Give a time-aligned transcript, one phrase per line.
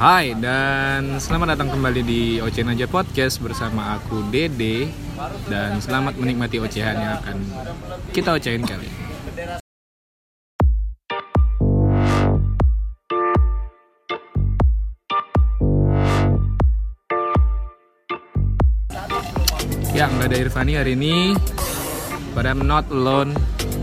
[0.00, 4.88] Hai dan selamat datang kembali di Ocehan Aja Podcast bersama aku Dede
[5.44, 7.36] dan selamat menikmati ocehan yang akan
[8.08, 8.88] kita ocehin kali.
[8.88, 8.96] ini.
[19.92, 21.36] Ya, nggak ada Irfani hari ini.
[22.32, 23.36] But I'm not alone.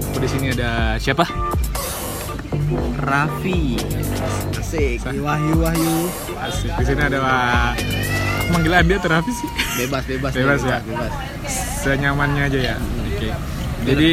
[0.09, 1.29] Aku di sini ada siapa?
[2.99, 3.79] Raffi
[4.57, 5.95] Asik Wahyu Wahyu
[6.43, 6.71] Asik.
[6.75, 7.20] Di sini ada
[8.51, 9.50] panggilan dia terapi sih.
[9.83, 10.79] Bebas bebas Bebas ya?
[10.83, 11.11] bebas.
[11.83, 12.75] senyamannya aja ya.
[13.15, 13.29] Oke.
[13.88, 14.11] Jadi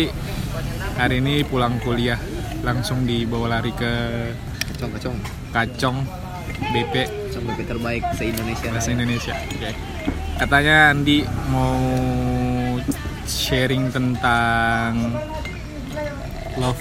[0.95, 2.19] hari ini pulang kuliah
[2.63, 3.93] langsung dibawa lari ke
[4.75, 5.17] Kacong kacong
[5.53, 5.97] Kacong
[6.73, 6.95] BP
[7.29, 9.35] Kacong BP terbaik se Indonesia bahasa Indonesia.
[9.35, 9.71] Oke.
[10.35, 11.19] Katanya Andi
[11.51, 11.79] mau
[13.27, 15.15] sharing tentang
[16.59, 16.79] love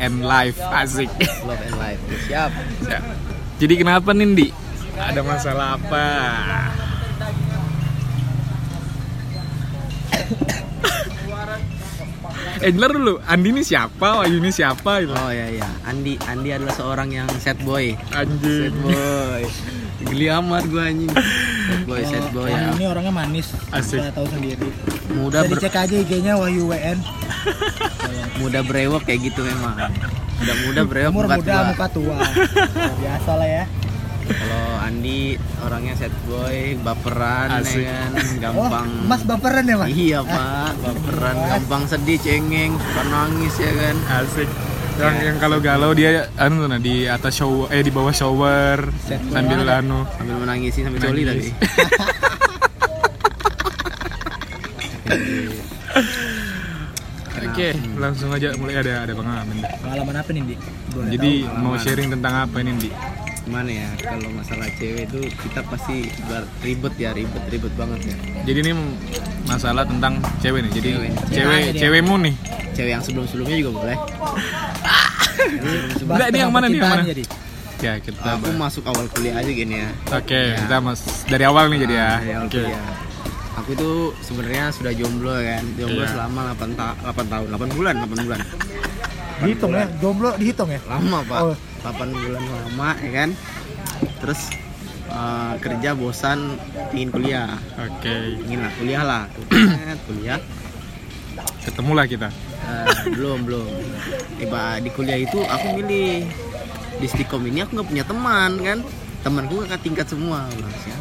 [0.00, 1.12] and life asik.
[1.44, 2.50] Love and life Siap
[2.88, 2.98] Ya.
[3.60, 4.48] Jadi kenapa nih Ndi?
[4.96, 6.06] Ada masalah apa?
[12.64, 14.20] eh bentar dulu, Andi ini siapa?
[14.24, 15.00] Wahyu ini siapa?
[15.04, 15.12] Gitu.
[15.12, 19.44] Oh ya ya Andi Andi adalah seorang yang sad boy Sad Anjing boy
[20.00, 24.00] Geli amat gue anjing Sad boy sad boy ya ini orangnya manis, Asik.
[24.00, 24.64] kita tahu sendiri.
[25.12, 26.96] Muda Bisa ber, dicek aja IG-nya Wahyu WN.
[28.38, 29.76] Muda brewok kayak gitu memang
[30.40, 32.16] Udah muda brewok Umur muka muda, tua muka tua.
[32.96, 33.64] Biasa lah ya.
[34.30, 37.82] Kalau Andi orangnya sad boy Baperan Asik.
[37.82, 38.38] ya kan Oh,
[38.70, 39.88] Gampang Mas baperan ya, Mas?
[39.90, 43.96] Iya pak, baperan, gampang sedih, cengeng, suka nangis ya kan.
[44.22, 44.48] Asik.
[45.00, 49.16] Yang, yang kalau galau dia anu nah, di atas shower eh di bawah shower Set
[49.32, 51.48] sambil anu Sambil menangisi sambil coli tadi.
[57.60, 59.56] Oke, langsung aja mulai ada ada pengalaman.
[59.84, 60.56] Pengalaman apa nih, Di?
[60.90, 61.60] Boleh Jadi tahu?
[61.60, 62.90] mau sharing tentang apa ini, Di?
[63.40, 65.96] Gimana ya, kalau masalah cewek itu kita pasti
[66.60, 68.16] ribet ya, ribet ribet banget ya.
[68.48, 68.72] Jadi ini
[69.44, 70.72] masalah tentang cewek nih.
[70.72, 71.10] Jadi Cewek.
[71.28, 71.80] cewek dia.
[71.84, 72.34] cewekmu nih.
[72.72, 73.96] Cewek yang sebelum sebelumnya juga boleh.
[76.00, 77.04] Enggak, ini yang mana nih, yang mana?
[77.04, 77.24] Jadi.
[77.80, 79.88] Ya, kita Aku masuk awal kuliah aja gini ya.
[80.12, 82.10] Oke, kita mas dari awal nih jadi ya.
[82.20, 82.60] Dari awal Oke.
[82.60, 83.09] kuliah.
[83.52, 83.90] Aku itu
[84.20, 86.10] sebenarnya sudah jomblo kan, jomblo Iya.
[86.10, 88.40] selama 8, ta 8 tahun, 8 bulan, 8 bulan.
[89.40, 90.80] Dihitung ya, jomblo dihitung ya.
[90.86, 91.56] lama pak Oh.
[91.82, 93.30] 8 bulan lama ya kan
[94.20, 94.40] terus
[95.08, 96.60] eh, kerja bosan
[96.92, 98.36] ingin kuliah Oke.
[98.38, 99.22] ingin lah kuliah lah
[100.06, 100.40] kuliah
[101.60, 102.28] Ketemulah kita.
[102.60, 103.64] Eh, belum belum
[104.36, 106.24] Tiba di kuliah itu aku milih
[106.96, 108.78] di Stikom ini aku nggak punya teman kan
[109.20, 110.96] temanku kakak tingkat semua Mas, ya.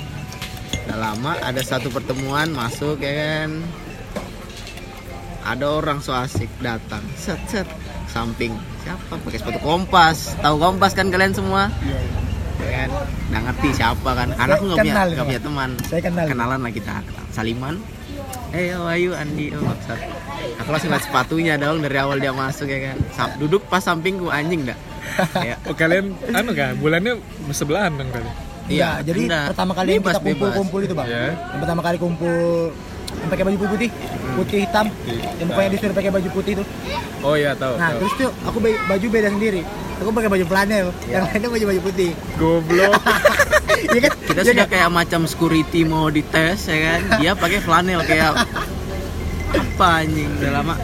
[0.86, 3.50] Udah lama ada satu pertemuan masuk ya kan?
[5.46, 7.02] Ada orang so asik datang.
[7.18, 7.66] Set set.
[8.10, 8.54] Samping.
[8.86, 9.18] Siapa?
[9.22, 10.38] Pakai sepatu kompas.
[10.42, 11.74] Tahu kompas kan kalian semua?
[11.82, 12.20] Iya, iya.
[12.60, 12.90] ya kan?
[13.30, 14.28] Nggak ngerti siapa kan?
[14.34, 15.26] Karena aku nggak punya nggak ya?
[15.26, 15.70] punya teman.
[15.90, 16.26] Saya kenal.
[16.26, 16.94] kenalan lah kita.
[17.34, 17.76] Saliman.
[18.50, 19.54] Eh oh, ayo Andi?
[19.54, 20.00] Oh maksud
[20.58, 22.98] aku langsung lihat sepatunya dong dari awal dia masuk ya kan?
[23.14, 24.78] Sam- duduk pas sampingku anjing dah.
[25.42, 25.58] Ya.
[25.66, 27.18] Oh kalian anu kan bulannya
[27.50, 28.30] sebelahan dong kali.
[28.70, 29.46] Iya, jadi enggak.
[29.52, 31.08] pertama kali Bebas, kita kumpul-kumpul itu, Bang.
[31.10, 31.34] Iya.
[31.34, 32.38] Yang pertama kali kumpul
[33.10, 33.90] yang pakai baju putih,
[34.38, 34.86] putih hitam,
[35.42, 36.64] yang pokoknya disuruh pakai baju putih itu.
[37.26, 37.74] Oh iya tahu.
[37.76, 38.00] Nah, tahu.
[38.06, 39.62] terus tuh aku baju beda sendiri.
[40.00, 42.12] Aku pakai baju flanel, yang lainnya baju baju putih.
[42.38, 42.94] Goblok.
[43.80, 44.12] Iya kan?
[44.28, 44.74] kita Iya sudah kan?
[44.76, 48.36] kayak macam security mau dites ya kan dia pakai flanel kayak
[49.56, 50.76] apa anjing udah lama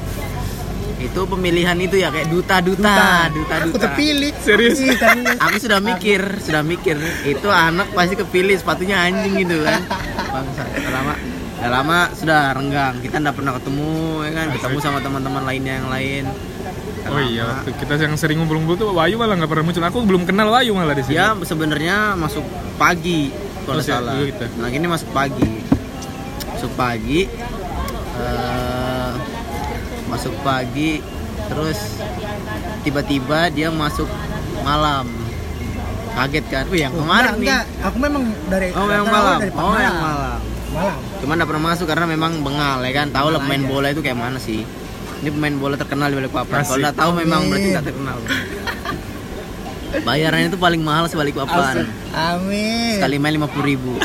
[0.95, 3.27] itu pemilihan itu ya kayak duta duta.
[3.27, 4.31] duta Aku duta terpilih.
[4.39, 4.79] Serius?
[4.79, 6.95] Iya, aku sudah mikir sudah mikir.
[7.27, 9.83] Itu anak pasti kepilih sepatunya anjing gitu kan.
[10.31, 11.13] Bangsa udah lama
[11.55, 12.95] udah lama sudah renggang.
[13.03, 13.89] Kita nggak pernah ketemu
[14.23, 14.45] ya kan?
[14.55, 16.25] Ketemu sama teman-teman lainnya yang lain.
[17.05, 19.83] Oh iya, waktu kita yang sering ngumpul-ngumpul tuh Wahyu malah nggak pernah muncul.
[19.85, 21.13] Aku belum kenal Wahyu malah di sini.
[21.13, 22.41] dia sebenarnya masuk
[22.81, 23.29] pagi
[23.61, 24.17] kalau Oh, salah.
[24.17, 24.45] dulu gitu.
[24.57, 25.45] nah ini masuk pagi.
[26.49, 27.29] Masuk pagi
[28.15, 28.64] eh,
[30.15, 31.03] masuk pagi
[31.45, 31.99] terus
[32.81, 34.07] tiba-tiba dia masuk
[34.63, 35.05] malam.
[36.15, 36.63] Kaget kan?
[36.71, 37.43] Wih yang Oh, kemarin enggak, nih.
[37.43, 37.63] enggak.
[37.91, 39.37] Aku memang dari oh yang malam.
[39.37, 40.39] dari oh yang malam.
[40.71, 40.97] Malam.
[41.19, 43.07] cuman nggak pernah masuk karena memang bengal ya kan?
[43.11, 43.67] Tahu lah pemain aja.
[43.67, 44.63] bola itu kayak mana sih?
[45.19, 46.63] Ini pemain bola terkenal di Balikpapan.
[46.63, 48.17] Kalau nggak tahu memang berarti nggak terkenal.
[49.95, 52.95] Bayarannya itu paling mahal sebalikpapan Amin.
[52.95, 53.93] sekali main lima puluh ribu.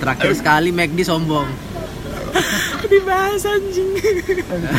[0.00, 1.48] Terakhir sekali McD sombong
[2.86, 3.90] dibahas anjing.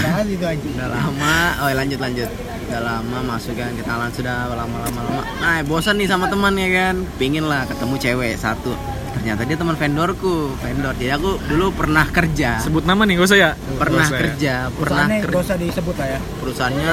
[0.02, 0.74] Bahas itu anjing.
[0.74, 2.30] udah lama oh lanjut lanjut
[2.68, 6.68] udah lama masuk kan kenalan sudah lama lama lama nah bosan nih sama teman ya
[6.70, 8.76] kan pingin lah ketemu cewek satu
[9.16, 13.40] ternyata dia teman vendorku vendor jadi aku dulu pernah kerja Sebut nama nih, gak usah
[13.40, 13.52] ya?
[13.80, 14.20] pernah usah ya?
[14.20, 16.20] kerja pernah Perusahaannya kerja gak usah disebut lah ya.
[16.44, 16.92] perusahaannya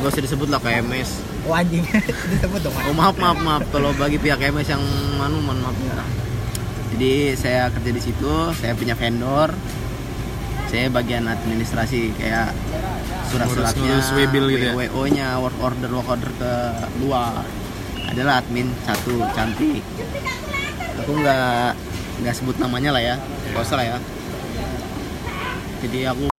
[0.00, 1.10] gak usah disebut lah kayak mes
[1.42, 1.82] Oh anjing.
[2.30, 2.70] Disebut dong.
[2.70, 4.82] Oh maaf maaf maaf kalau bagi pihak MS yang
[5.18, 5.98] manu mohon maaf ya.
[6.94, 9.50] Jadi saya kerja di situ, saya punya vendor.
[10.72, 12.48] Saya bagian administrasi kayak
[13.28, 14.72] surat-suratnya, webil gitu ya?
[14.72, 16.52] WO-nya, work order work order ke
[17.04, 17.44] luar.
[18.08, 19.84] Adalah admin satu cantik.
[21.04, 21.76] Aku nggak
[22.24, 23.14] nggak sebut namanya lah ya,
[23.52, 23.98] nggak usah lah ya.
[25.84, 26.32] Jadi aku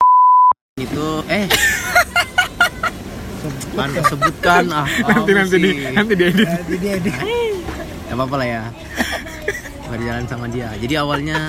[0.81, 1.45] itu eh
[3.77, 6.49] kan sebutkan ah nanti nanti di nanti diedit
[6.81, 7.21] dia dia.
[8.09, 8.63] Gak apa-apa lah ya
[9.89, 11.49] Berjalan sama dia Jadi awalnya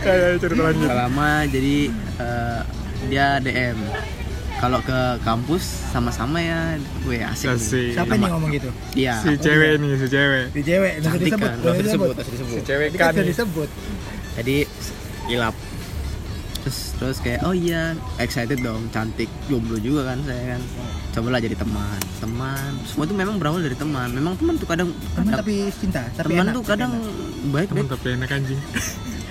[0.04, 0.86] kayak cerita lanjut.
[0.86, 1.76] Gak lama jadi
[2.18, 2.60] eh,
[3.04, 3.78] Dia DM
[4.54, 7.46] Kalau ke kampus sama-sama ya Gue asik.
[7.46, 7.58] Nih.
[7.58, 7.86] Kasih.
[7.92, 8.70] Siapa nih ngomong gitu?
[8.92, 10.44] Dia si cewek nih si cewek.
[10.50, 11.42] Di cewek, nggak Cantik disebut.
[11.42, 11.56] kan?
[11.56, 12.54] Nggak usah disebut disebut.
[12.54, 13.10] si cewek kan.
[13.10, 13.68] sudah disebut.
[14.32, 14.56] Jadi
[15.28, 15.56] ilap.
[16.62, 17.82] Terus terus kayak oh iya
[18.16, 19.26] excited dong cantik.
[19.44, 20.62] Jomblo juga kan saya kan.
[21.12, 21.98] Cobalah jadi teman.
[22.16, 22.70] Teman.
[22.86, 24.08] Semua itu memang berawal dari teman.
[24.08, 27.50] Memang teman tuh kadang Teman kadang- tapi cinta, tapi teman enak, tuh kadang enak.
[27.50, 28.60] baik baik tapi enak anjing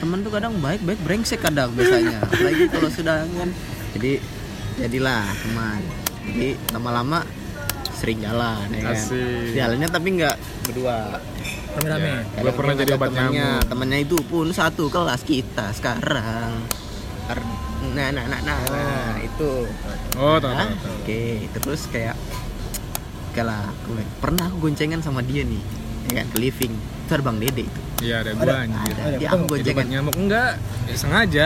[0.02, 2.26] temen tuh kadang baik baik brengsek kadang biasanya.
[2.26, 3.50] Apalagi kalau sudah kan
[3.94, 4.18] jadi
[4.82, 5.82] jadilah teman.
[6.26, 7.22] Jadi lama-lama
[7.94, 8.98] sering jalan ya kan?
[8.98, 9.54] Asik.
[9.54, 11.22] jalannya tapi nggak berdua.
[11.78, 12.10] Rame-rame.
[12.34, 12.42] Ya.
[12.42, 13.70] Gua pernah jadi obat temennya, nyamuk.
[13.70, 16.66] temennya itu pun satu kelas kita sekarang.
[17.30, 19.70] Ar- nah nah nah nah, nah, itu.
[20.18, 21.24] Oh tahu Nah, tahu oke
[21.62, 22.18] terus kayak
[23.38, 25.62] kalah aku pernah aku goncengan sama dia nih
[26.10, 26.74] ya kan ke living.
[27.06, 29.08] Itu ada bang dede itu iya ada Ada, gua anjir ada.
[29.14, 29.30] dia ketemu.
[29.38, 30.52] aku Jadi obat goncengan nyamuk enggak
[30.84, 31.46] ya, sengaja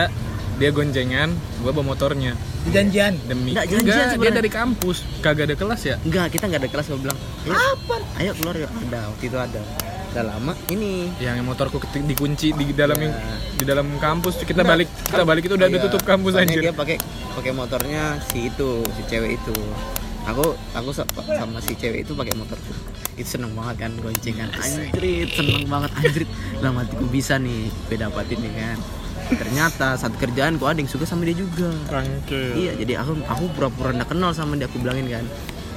[0.56, 2.32] dia goncengan gua bawa motornya
[2.66, 3.14] Janjian.
[3.22, 4.36] demi Enggak, janjian dia sebenarnya.
[4.36, 7.18] dari kampus kagak ada kelas ya Enggak, kita nggak ada kelas gue bilang.
[7.46, 7.96] Apa?
[8.16, 8.70] Ayo keluar yuk.
[8.82, 9.60] Ada, waktu itu ada.
[10.08, 11.12] Udah lama ini.
[11.20, 13.12] yang motorku dikunci di dalam Ya.
[13.52, 14.66] di dalam kampus kita Enggak.
[14.72, 16.96] balik kita balik itu udah Iya, ditutup kampus soalnya anjir Dia pakai
[17.32, 19.54] pakai motornya si itu, si cewek itu.
[20.26, 20.42] Aku
[20.72, 22.58] aku sa- sama si cewek itu pakai motor
[23.16, 26.28] itu seneng banget kan goncengan anjrit seneng banget anjrit
[26.60, 28.78] dalam hatiku bisa nih gue dapatin nih kan
[29.34, 31.66] ternyata saat kerjaan kok ada yang suka sama dia juga.
[32.54, 35.26] Iya, jadi aku aku pura-pura nggak kenal sama dia aku bilangin kan.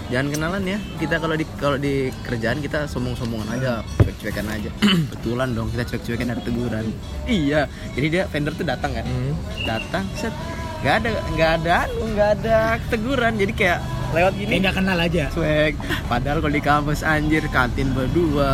[0.09, 0.77] Jangan kenalan ya.
[0.97, 3.71] Kita kalau di kalau di kerjaan kita sombong-sombongan aja,
[4.01, 4.69] cuek-cuekan aja.
[5.13, 6.85] Betulan dong kita cuek-cuekan ada teguran.
[7.25, 7.69] Iya.
[7.97, 9.05] Jadi dia vendor tuh datang kan.
[9.05, 9.33] Hmm.
[9.65, 10.33] Datang set
[10.79, 12.57] nggak ada nggak ada anu, nggak ada
[12.89, 13.33] teguran.
[13.37, 13.79] Jadi kayak
[14.11, 15.25] lewat Kayak gini nggak kenal aja.
[15.29, 15.73] cuek.
[16.05, 18.51] Padahal kalau di kampus anjir kantin berdua.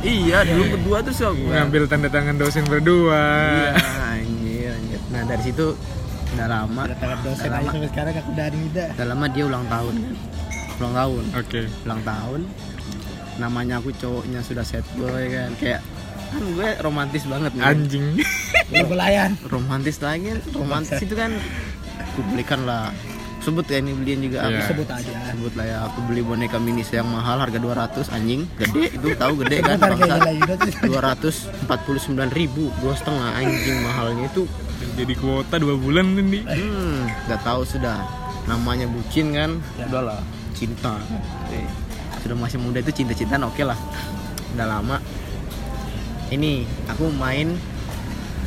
[0.00, 1.50] Iya, dulu berdua tuh so gua.
[1.56, 3.22] ngambil tanda tangan dosen berdua
[3.72, 3.74] Iya,
[4.16, 5.00] anjir, anjir.
[5.08, 5.66] Nah, dari situ
[6.28, 7.70] udah lama Ada tangan dosen Udah aja lama.
[7.72, 8.84] sampai sekarang aku udah ada Nida.
[8.92, 10.14] udah lama dia ulang tahun kan
[10.76, 12.40] ulang tahun oke ulang tahun
[13.36, 15.80] namanya aku cowoknya sudah set boy kan kayak
[16.26, 18.06] kan gue romantis banget nih anjing
[18.66, 19.30] Belum belayan.
[19.46, 21.32] romantis lagi romantis itu kan
[22.02, 22.92] aku belikan lah
[23.46, 24.66] sebut ya ini beliin juga aku Iya.
[24.66, 25.12] Sebut aja.
[25.30, 28.42] sebut lah ya aku beli boneka mini yang mahal harga 200 anjing.
[28.58, 30.18] Gede itu tahu gede kan bangsa.
[30.18, 31.38] gila Yuda tuh.
[31.70, 34.42] 249 ribu dua setengah anjing mahalnya itu.
[34.98, 36.98] Jadi kuota dua bulan nih hmm
[37.30, 38.02] nggak tahu sudah.
[38.46, 39.50] Namanya bucin kan?
[39.78, 39.86] Ya.
[39.86, 40.18] udahlah
[40.50, 40.98] cinta.
[41.54, 41.66] Eh,
[42.20, 43.78] sudah masih muda itu cinta-cintaan oke lah.
[44.52, 44.98] Udah lama.
[46.26, 47.54] Ini aku main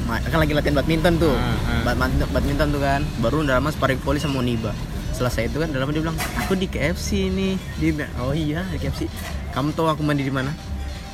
[0.03, 1.31] ma- kan lagi latihan badminton tuh.
[1.31, 1.81] Ah, ah.
[1.87, 3.01] Badminton, badminton tuh kan.
[3.19, 4.75] Baru udah lama sparring volley sama Oniba
[5.19, 8.63] selesai itu kan udah lama dia bilang aku di KFC nih dia bilang oh iya
[8.71, 9.11] di KFC
[9.51, 10.55] kamu tahu aku mandi di mana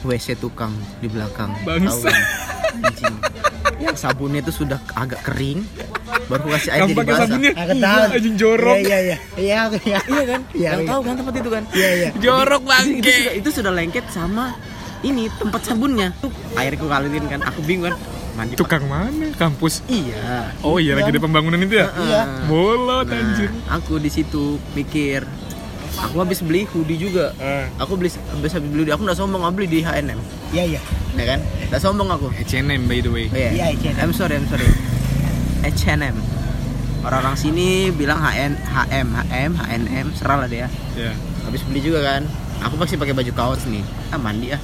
[0.06, 0.70] WC tukang
[1.02, 2.06] di belakang Bangsa.
[2.06, 2.24] Kan?
[2.86, 3.16] anjing
[3.82, 5.66] yang sabunnya itu sudah agak kering
[6.26, 8.04] baru kasih air kamu jadi basah sabunnya Aku tahu.
[8.14, 9.18] anjing jorok Iya iya iya.
[9.36, 10.00] Iya iya.
[10.06, 10.88] iya kan Iya, yang iya.
[10.88, 12.10] tahu kan tempat itu kan Iya iya.
[12.22, 14.46] jorok itu, itu sudah itu sudah lengket sama
[15.02, 17.96] ini tempat sabunnya tuh airku kalirin kan aku bingung kan
[18.36, 19.32] mandi tukang mana?
[19.40, 19.82] Kampus?
[19.88, 20.52] Iya.
[20.62, 21.88] Oh iya lagi ada pembangunan itu ya?
[21.96, 22.22] Iya.
[22.52, 23.50] bolot Nah, anjir.
[23.72, 25.24] aku di situ mikir
[25.96, 27.32] aku habis beli hoodie juga.
[27.40, 27.72] Ah.
[27.80, 30.20] aku beli habis habis beli hoodie aku nggak sombong aku beli di H&M.
[30.52, 30.82] Iya iya.
[31.16, 31.40] ya kan?
[31.72, 32.28] Nggak sombong aku.
[32.36, 33.26] H&M by the way.
[33.32, 33.50] Oh, iya.
[33.56, 33.96] Iya, H&M.
[34.04, 34.68] I'm sorry I'm sorry.
[35.64, 36.16] H&M.
[37.06, 40.68] Orang-orang sini bilang HN HM HM H&M serah lah dia.
[41.00, 41.16] Ya
[41.46, 42.22] habis beli juga kan.
[42.66, 43.86] Aku pasti pakai baju kaos nih.
[44.12, 44.62] Ah mandi ah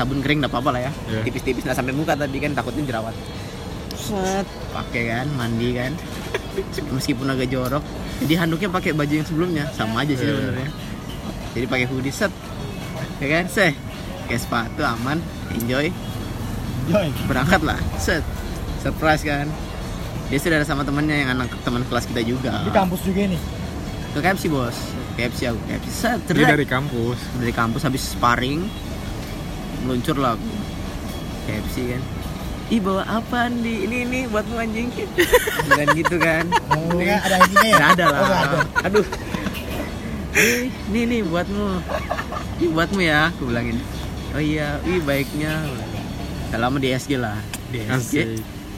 [0.00, 0.92] sabun kering nggak apa-apa lah ya.
[1.06, 1.20] Iya.
[1.22, 3.12] tipis-tipis nggak sampai muka tadi kan takutnya jerawat.
[3.92, 4.46] Set.
[4.72, 5.92] Pakai kan mandi kan.
[6.96, 7.84] Meskipun agak jorok.
[8.18, 9.64] Jadi handuknya pakai baju yang sebelumnya.
[9.70, 10.32] Sama aja sih Iya.
[10.32, 10.68] sebenarnya.
[11.52, 12.32] Jadi pakai hoodie set.
[13.20, 13.72] Ya kan seh
[14.24, 15.20] kayak sepatu aman.
[15.52, 15.92] Enjoy.
[16.88, 17.08] Joy.
[17.28, 18.24] berangkat lah set.
[18.80, 19.46] Surprise kan.
[20.26, 22.64] Dia sudah ada sama temannya yang anak teman kelas kita juga.
[22.64, 23.42] Di kampus juga nih.
[24.10, 24.74] ke KFC bos.
[25.14, 26.18] KFC aku KFC set.
[26.30, 27.18] Dia dari kampus.
[27.36, 28.64] Dari kampus habis sparring
[29.82, 30.34] meluncur lah.
[30.34, 30.48] Aku
[31.44, 32.02] KFC kan.
[32.70, 34.88] Ih bawa apa di ini ini buatmu anjing.
[35.68, 36.46] Dan gitu kan.
[36.70, 37.76] Oh, kan ada anjingnya ya?
[37.76, 38.18] nggak ada lah.
[38.18, 38.58] Oh, ada.
[38.86, 39.06] aduh.
[40.88, 41.66] Nih nih buatmu.
[42.56, 43.78] Ini buatmu ya aku bilangin.
[44.30, 45.58] Oh iya ih baiknya.
[46.48, 47.38] Udah lama di SG lah.
[47.68, 48.26] Di SG Asik.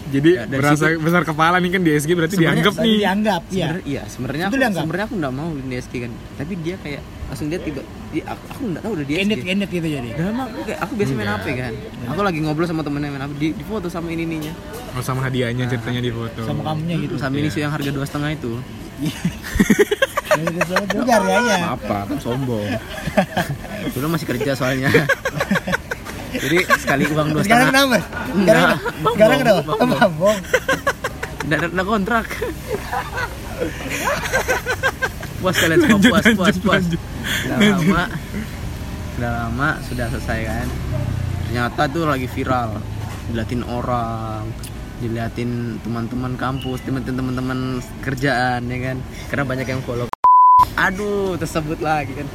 [0.02, 2.97] Jadi Ya, berasa besar kepala nih kan di SG berarti dianggap nih.
[2.99, 3.66] dianggap iya.
[3.66, 6.12] Sebenarnya- iya sebenarnya Itu aku sebenarnya aku nggak mau di SG kan.
[6.37, 7.80] Tapi dia kayak langsung dia tiba
[8.12, 10.08] dia, aku, aku nggak tahu udah di Kendit SG kendit gitu jadi?
[10.12, 11.40] Udah lama aku kayak aku biasa main Enggak.
[11.40, 11.72] HP kan.
[12.12, 14.52] Aku lagi ngobrol sama temennya main HP di, di foto sama ini ininya
[14.92, 16.44] Oh sama hadiahnya ceritanya di foto.
[16.44, 17.16] sama kamunya gitu.
[17.16, 18.52] Sama ini sih yang harga dua setengah itu.
[20.92, 21.72] Juga ya?
[21.72, 22.68] Apa kan sombong.
[23.96, 24.92] Dulu masih kerja soalnya.
[26.44, 27.96] Jadi sekali uang dua sekarang setengah.
[27.96, 27.96] kenapa?
[28.28, 28.76] Sekarang Enggak.
[29.16, 29.60] sekarang kenapa?
[29.80, 30.38] mabong
[31.42, 32.26] Nggak ada nggak kontrak.
[35.42, 36.82] Puas kalian semua Lanjut, puas puas lanjut, puas.
[36.87, 37.00] lanjut.
[37.42, 38.02] Udah lama,
[39.18, 40.68] udah lama sudah selesai kan.
[41.50, 42.70] Ternyata tuh lagi viral,
[43.28, 44.46] diliatin orang,
[45.02, 45.50] diliatin
[45.82, 47.58] teman-teman kampus, teman-teman teman
[48.06, 48.96] kerjaan ya kan.
[49.28, 50.06] Karena banyak yang follow.
[50.78, 52.26] Aduh, tersebut lagi kan.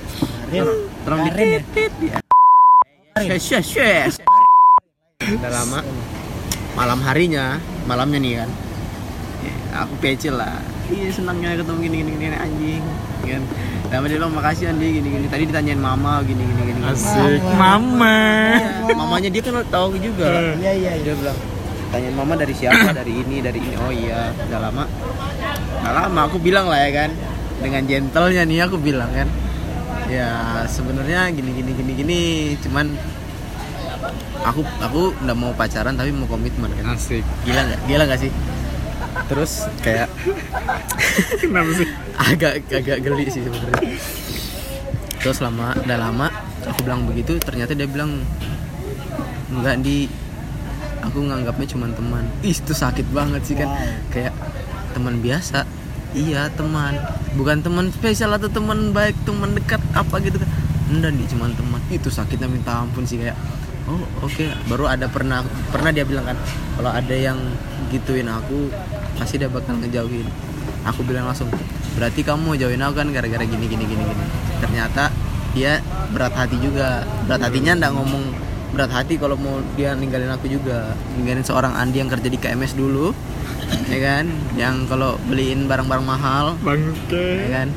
[0.48, 0.68] Karin
[1.04, 1.50] Terang Karin
[2.04, 2.20] ya.
[5.28, 5.80] Udah lama.
[6.78, 7.58] Malam harinya,
[7.90, 8.50] malamnya nih kan.
[9.42, 10.77] Ya, aku PC lah.
[10.88, 12.84] Iya senangnya ketemu gini gini gini anjing.
[13.28, 13.44] Kan.
[13.88, 15.26] Lama dia bilang makasih Andi gini gini.
[15.28, 16.80] Tadi ditanyain mama gini gini gini.
[16.88, 17.44] Asik.
[17.56, 17.60] Mama.
[18.00, 18.16] Mama.
[18.88, 20.28] Ya, mamanya dia kan tahu juga.
[20.60, 21.38] iya iya iya Dia bilang
[21.92, 24.84] tanyain mama dari siapa dari ini dari ini oh iya udah lama
[25.80, 27.10] udah lama aku bilang lah ya kan
[27.64, 29.28] dengan gentlenya nih aku bilang kan
[30.12, 32.20] ya sebenarnya gini gini gini gini
[32.60, 32.92] cuman
[34.44, 37.24] aku aku nggak mau pacaran tapi mau komitmen kan Asik.
[37.44, 38.32] gila nggak gila nggak sih
[39.26, 40.08] terus kayak
[41.42, 41.88] Kenapa sih?
[42.18, 43.82] agak agak geli sih sebenarnya.
[45.18, 46.28] Terus lama udah lama
[46.64, 48.22] aku bilang begitu ternyata dia bilang
[49.50, 50.06] enggak di
[51.02, 52.24] aku nganggapnya cuma teman.
[52.44, 53.70] Ih, itu sakit banget sih kan.
[53.70, 54.12] Wow.
[54.14, 54.34] kayak
[54.94, 55.66] teman biasa.
[56.16, 56.98] Iya teman.
[57.36, 60.50] Bukan teman spesial atau teman baik teman dekat apa gitu kan.
[60.92, 61.82] Enggak nih cuma teman.
[61.92, 63.38] Itu sakitnya minta ampun sih kayak
[63.88, 64.46] oh oke.
[64.68, 66.38] Baru ada pernah pernah dia bilang kan
[66.76, 67.40] kalau ada yang
[67.88, 68.68] gituin aku
[69.18, 70.26] pasti dia bakal ngejauhin.
[70.88, 71.52] Aku bilang langsung
[71.98, 74.26] berarti kamu jauhin aku kan gara-gara gini gini gini gini.
[74.62, 75.12] Ternyata
[75.52, 75.82] dia
[76.14, 77.04] berat hati juga.
[77.26, 78.24] Berat hatinya ndak ngomong
[78.72, 80.96] berat hati kalau mau dia ninggalin aku juga.
[81.18, 83.12] Ninggalin seorang Andi yang kerja di KMS dulu
[83.92, 84.26] ya kan?
[84.56, 87.28] Yang kalau beliin barang-barang mahal ya Bangke.
[87.52, 87.68] kan?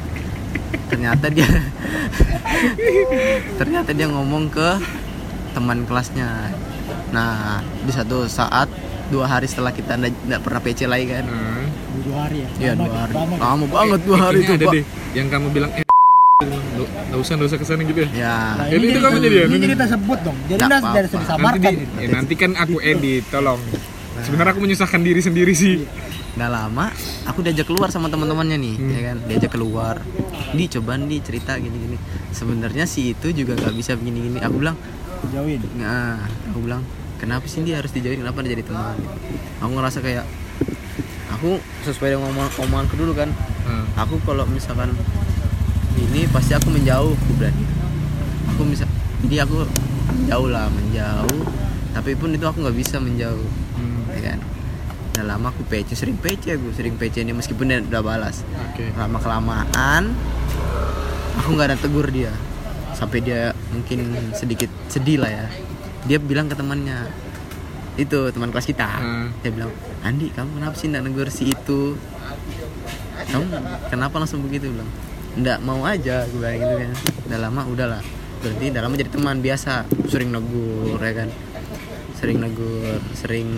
[0.91, 1.47] Ternyata dia
[3.61, 4.69] ternyata dia ngomong ke
[5.57, 6.53] teman kelasnya.
[7.11, 8.71] Nah di satu saat
[9.11, 11.25] dua hari setelah kita nggak pernah PC lagi kan.
[11.25, 11.67] Hmm.
[12.01, 12.49] dua hari ya?
[12.57, 13.13] Iya Lama, dua hari.
[13.13, 13.35] lama.
[13.37, 14.73] lama banget dua hari itu ada Pak.
[14.73, 15.85] deh yang kamu bilang eh
[17.11, 19.37] Gak usah, gak usah ke sana gitu ya ya Nah, Ini ini, itu kamu jadi
[19.37, 19.45] ya?
[19.45, 20.37] ini jadi tersebut dong.
[20.47, 23.61] Jadi Nggak udah dari sudah nanti, disamarkan di, ya, nanti kan aku edit, tolong.
[24.21, 25.85] Sebenarnya aku menyusahkan diri sendiri sih.
[26.31, 26.87] Nggak lama
[27.27, 28.91] aku diajak keluar sama teman-temannya nih Hmm.
[28.91, 29.17] ya kan?
[29.27, 29.97] Diajak keluar.
[30.51, 31.99] Di coba nih cerita gini-gini.
[32.31, 34.39] Sebenarnya si itu juga nggak bisa begini-gini.
[34.41, 34.79] Aku bilang
[35.29, 35.61] jauhin.
[35.77, 36.81] Nah aku bilang
[37.21, 38.25] kenapa sih dia harus dijauhin?
[38.25, 38.97] Kenapa dia jadi teman?
[39.61, 40.25] Aku ngerasa kayak
[41.37, 43.29] aku sesuai dengan omongan omonganku dulu kan.
[43.69, 43.85] Hmm.
[43.95, 44.97] aku kalau misalkan
[46.01, 47.75] ini pasti aku menjauh aku bilang gitu.
[48.49, 48.85] aku bisa
[49.29, 49.69] jadi aku
[50.17, 51.45] menjauh lah menjauh.
[51.93, 53.45] Tapi pun itu aku nggak bisa menjauh
[53.77, 54.09] Hmm.
[54.17, 54.39] ya kan?
[55.13, 58.43] Udah lama aku PC sering PC aku sering PC ini meskipun dia udah balas.
[58.73, 58.97] Oke.
[58.97, 60.17] Lama kelamaan
[61.37, 62.33] aku nggak ada tegur dia.
[62.97, 65.47] Sampai dia mungkin sedikit sedih lah ya
[66.09, 67.11] dia bilang ke temannya
[68.01, 68.87] itu teman kelas kita.
[68.87, 69.29] Hmm.
[69.45, 71.99] dia bilang Andi kamu kenapa sih nggak negur si itu?
[73.29, 73.45] Kamu
[73.93, 74.73] kenapa langsung begitu?
[74.73, 74.89] Bilang
[75.31, 76.93] nggak mau aja gue bilang gitu kan.
[77.29, 78.03] Udah lama udahlah.
[78.41, 79.75] Berarti udah lama jadi teman biasa.
[80.09, 81.29] Sering negur ya kan?
[82.17, 83.49] Sering negur sering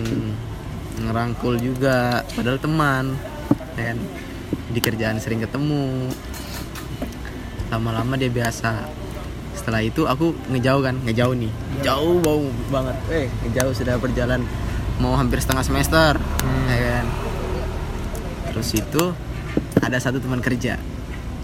[0.98, 2.26] ngerangkul juga.
[2.34, 3.14] Padahal teman
[3.78, 3.98] ya kan?
[4.74, 6.10] Di kerjaan sering ketemu.
[7.70, 9.01] Lama-lama dia biasa
[9.62, 11.52] setelah itu aku ngejauh kan ngejauh nih.
[11.80, 12.96] Jauh bau banget.
[13.08, 14.42] Eh ngejauh sudah berjalan
[14.98, 16.66] mau hampir setengah semester Hmm.
[16.66, 17.06] ya kan?
[18.50, 19.02] Terus itu
[19.78, 20.82] ada satu teman kerja.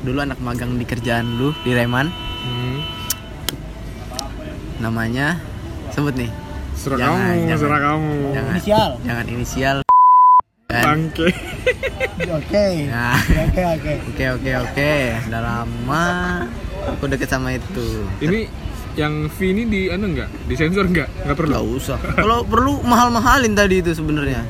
[0.03, 2.11] Dulu anak magang di kerjaan lu di Reman.
[2.39, 2.79] Hmm.
[4.79, 5.39] namanya
[5.91, 6.31] sebut nih.
[6.75, 7.59] Serah Jangan, kamu, jangan.
[7.59, 8.15] serah kamu.
[8.31, 8.51] Jangan.
[8.55, 8.91] inisial?
[9.03, 9.77] Jangan inisial.
[10.69, 10.85] Kan?
[10.87, 11.29] Bangke.
[12.31, 12.67] Oke.
[12.87, 13.19] Nah.
[13.19, 13.93] oke oke.
[14.15, 14.93] Oke oke oke.
[15.27, 16.07] Udah lama
[16.97, 18.49] aku deket sama itu Ini
[18.99, 20.27] yang V ini di anu enggak?
[20.51, 21.07] Disensor enggak?
[21.23, 21.53] Enggak perlu?
[21.55, 21.99] Gak usah.
[22.19, 24.43] Kalau perlu mahal-mahalin tadi itu sebenarnya.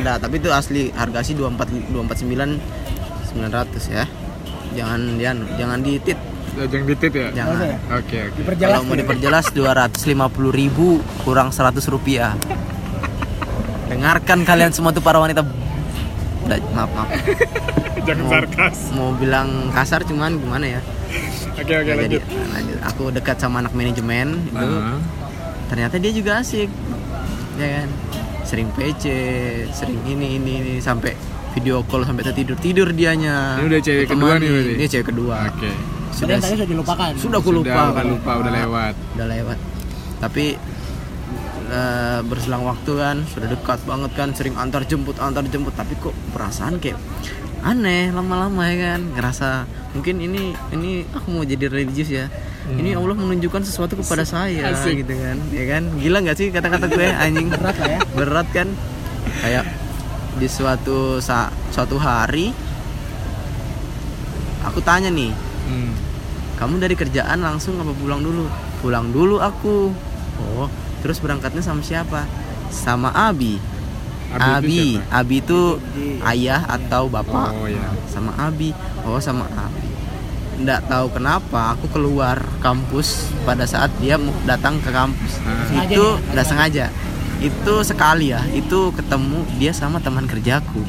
[0.00, 2.56] Enggak, tapi itu asli harga sih 24 249
[3.36, 4.04] 900 ya.
[4.72, 6.18] Jangan jangan jangan ditit.
[6.56, 7.28] Ya, Jangan ditit ya?
[7.36, 7.54] Jangan.
[7.60, 7.68] Oke.
[7.70, 10.88] Oke oke diperjelas Kalau mau diperjelas 250 ribu
[11.22, 12.32] kurang 100 rupiah.
[13.92, 15.44] Dengarkan kalian semua tuh para wanita.
[16.46, 17.08] Udah, maaf maaf.
[18.10, 20.80] Jangan Mau- sarkas Mau bilang kasar cuman gimana ya?
[21.54, 21.98] Oke oke jadi.
[22.18, 22.22] lanjut.
[22.24, 22.78] Nah, lanjut.
[22.84, 24.58] Aku dekat sama anak manajemen itu.
[24.58, 24.98] Ah.
[25.66, 26.66] Ternyata dia juga asik.
[27.54, 27.88] Ya kan?
[28.42, 29.04] Sering PC,
[29.70, 31.14] sering ini ini ini sampai
[31.52, 33.58] video call sampai tertidur tidur dianya.
[33.58, 34.72] Ini udah cewek kedua nih berarti?
[34.74, 35.36] Ini cewek kedua.
[35.46, 35.70] Oke.
[36.10, 37.10] Sudah Sudah tadi sudah dilupakan.
[37.14, 38.94] sudah aku lupa Sudah, lupa udah lewat.
[39.14, 39.58] Udah lewat.
[40.18, 40.44] Tapi
[41.70, 46.14] eh, berselang waktu kan sudah dekat banget kan sering antar jemput antar jemput tapi kok
[46.34, 46.98] perasaan kayak
[47.62, 49.00] aneh lama-lama ya kan.
[49.10, 49.48] Ngerasa
[49.90, 52.26] mungkin ini ini aku mau jadi religius ya.
[52.70, 54.74] Ini Allah menunjukkan sesuatu kepada saya Hmm.
[54.74, 55.02] Asik.
[55.02, 55.36] gitu kan.
[55.50, 55.82] Ya kan?
[55.96, 57.48] Gila nggak sih kata-kata gue anjing?
[57.48, 58.00] Berat lah ya.
[58.12, 58.68] berat kan?
[59.40, 59.64] Kayak
[60.32, 62.54] di suatu sa suatu hari
[64.62, 65.92] aku tanya nih Hmm.
[66.56, 68.46] kamu dari kerjaan langsung apa pulang dulu?
[68.80, 69.90] Pulang dulu aku.
[70.40, 70.66] Oh
[71.00, 72.24] terus berangkatnya sama siapa?
[72.68, 73.56] Sama Abi
[74.36, 74.78] Abi itu Abi.
[74.94, 75.18] siapa?
[75.18, 75.60] Abi itu
[76.22, 77.50] ayah atau bapak?
[77.50, 77.90] Oh ya.
[78.06, 78.70] sama Abi.
[79.02, 79.90] Oh sama Abi.
[80.60, 85.40] Nggak tahu kenapa aku keluar kampus pada saat dia mau datang ke kampus.
[85.66, 86.86] Sengaja itu udah sengaja.
[87.40, 90.84] itu sekali ya itu ketemu dia sama teman kerjaku.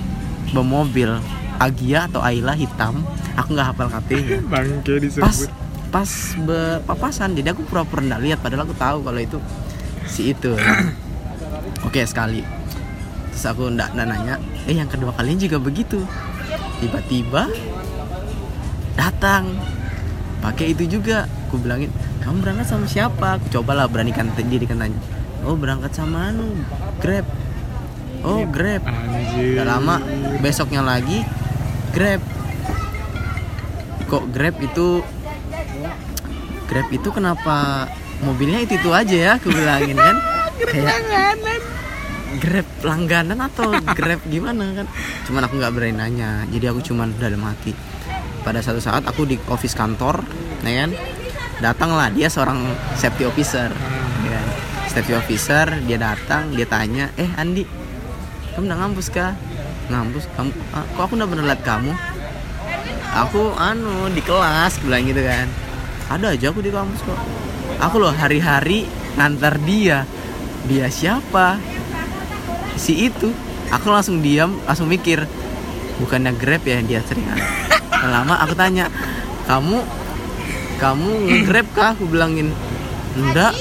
[0.51, 1.07] Bawa mobil
[1.55, 3.07] Agia atau Ayla hitam.
[3.39, 5.47] Aku nggak hafal katanya Bangke pas disebut.
[5.87, 6.11] pas
[6.43, 9.39] berpapasan jadi aku pura-pura nggak lihat padahal aku tahu kalau itu
[10.03, 10.51] si itu.
[11.87, 12.60] Oke sekali
[13.41, 14.37] terus aku ndak nanya
[14.69, 16.05] eh yang kedua kalinya juga begitu.
[16.77, 17.49] Tiba-tiba
[18.93, 19.57] datang
[20.45, 21.25] pakai itu juga.
[21.49, 21.89] Aku bilangin
[22.21, 23.41] kamu berangkat sama siapa?
[23.41, 25.01] Aku cobalah beranikan diri kan tanya
[25.41, 26.53] oh berangkat sama anu
[27.01, 27.25] grab.
[28.21, 28.85] Oh grab.
[28.85, 29.57] Anjir.
[29.57, 29.97] Gak lama
[30.37, 31.25] besoknya lagi
[31.97, 32.21] Grab.
[34.05, 35.01] Kok Grab itu
[36.69, 37.89] Grab itu kenapa
[38.21, 40.15] mobilnya itu itu aja ya aku bilangin kan?
[40.71, 41.01] Kayak
[42.39, 44.87] Grab langganan atau Grab gimana kan?
[45.27, 47.75] Cuman aku nggak berani nanya jadi aku cuman dalam hati
[48.41, 50.23] pada satu saat aku di office kantor
[50.63, 50.91] ya kan?
[51.61, 52.63] Datanglah dia seorang
[52.95, 53.69] safety officer
[54.23, 54.47] ya kan.
[54.87, 57.81] safety officer dia datang dia tanya eh Andi
[58.51, 59.31] kamu udah ngampus kah?
[59.87, 61.91] Ngampus kamu ah, kok aku udah pernah lihat kamu?
[63.11, 65.47] Aku anu di kelas bilang gitu kan.
[66.11, 67.19] Ada aja aku di kampus kok.
[67.79, 70.03] Aku loh hari-hari ngantar dia.
[70.67, 71.57] Dia siapa
[72.81, 73.29] si itu.
[73.69, 75.23] Aku langsung diam langsung mikir
[76.01, 77.29] bukannya grab ya yang dia sering
[78.13, 78.89] lama aku tanya
[79.45, 79.85] kamu
[80.81, 81.93] kamu nge-grab kah?
[81.93, 82.49] Aku bilangin
[83.13, 83.53] enggak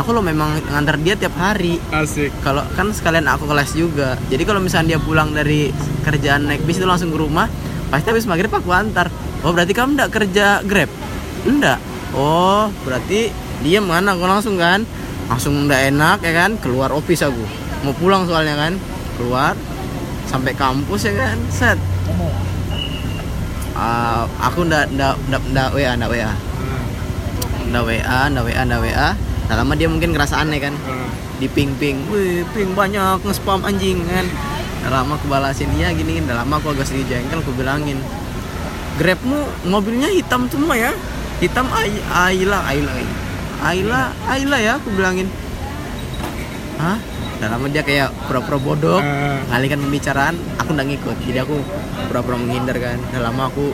[0.00, 1.76] aku loh memang ngantar dia tiap hari.
[1.92, 2.32] Asik.
[2.40, 4.16] kalau kan sekalian aku kelas juga.
[4.32, 5.68] Jadi kalau misalnya dia pulang dari
[6.02, 7.46] kerjaan naik bis itu langsung ke rumah
[7.92, 9.12] pasti habis maghrib aku antar.
[9.44, 10.88] Oh berarti kamu enggak kerja grab?
[11.44, 11.78] Enggak.
[12.16, 13.28] Oh berarti
[13.60, 14.82] dia mana aku langsung kan
[15.28, 16.50] langsung enggak enak ya kan?
[16.58, 18.78] Keluar office aku mau pulang soalnya kan
[19.18, 19.54] keluar
[20.30, 21.78] sampai kampus ya kan set.
[23.74, 26.30] Ah, aku ndak ndak ndak ndak wa ndak wa
[27.72, 27.94] ndak wa
[28.30, 29.08] ndak wa ndak wa
[29.50, 30.74] nah lama dia mungkin ngerasa aneh kan.
[31.42, 34.26] Di ping ping wih ping banyak nge-spam anjing kan.
[34.82, 37.98] Udah lama aku balasin dia gini udah lama aku agak sedikit jengkel aku bilangin
[38.98, 40.92] grabmu mobilnya hitam semua ya.
[41.42, 42.92] Hitam Ayla Ayla
[43.62, 45.26] Ayla Ayla ya aku bilangin.
[46.78, 47.11] Hah
[47.42, 49.36] udah lama dia kayak pura-pura bodoh Ah.
[49.50, 51.56] ngalihkan pembicaraan aku nggak ngikut jadi aku
[52.06, 53.72] pura-pura menghindar kan udah lama aku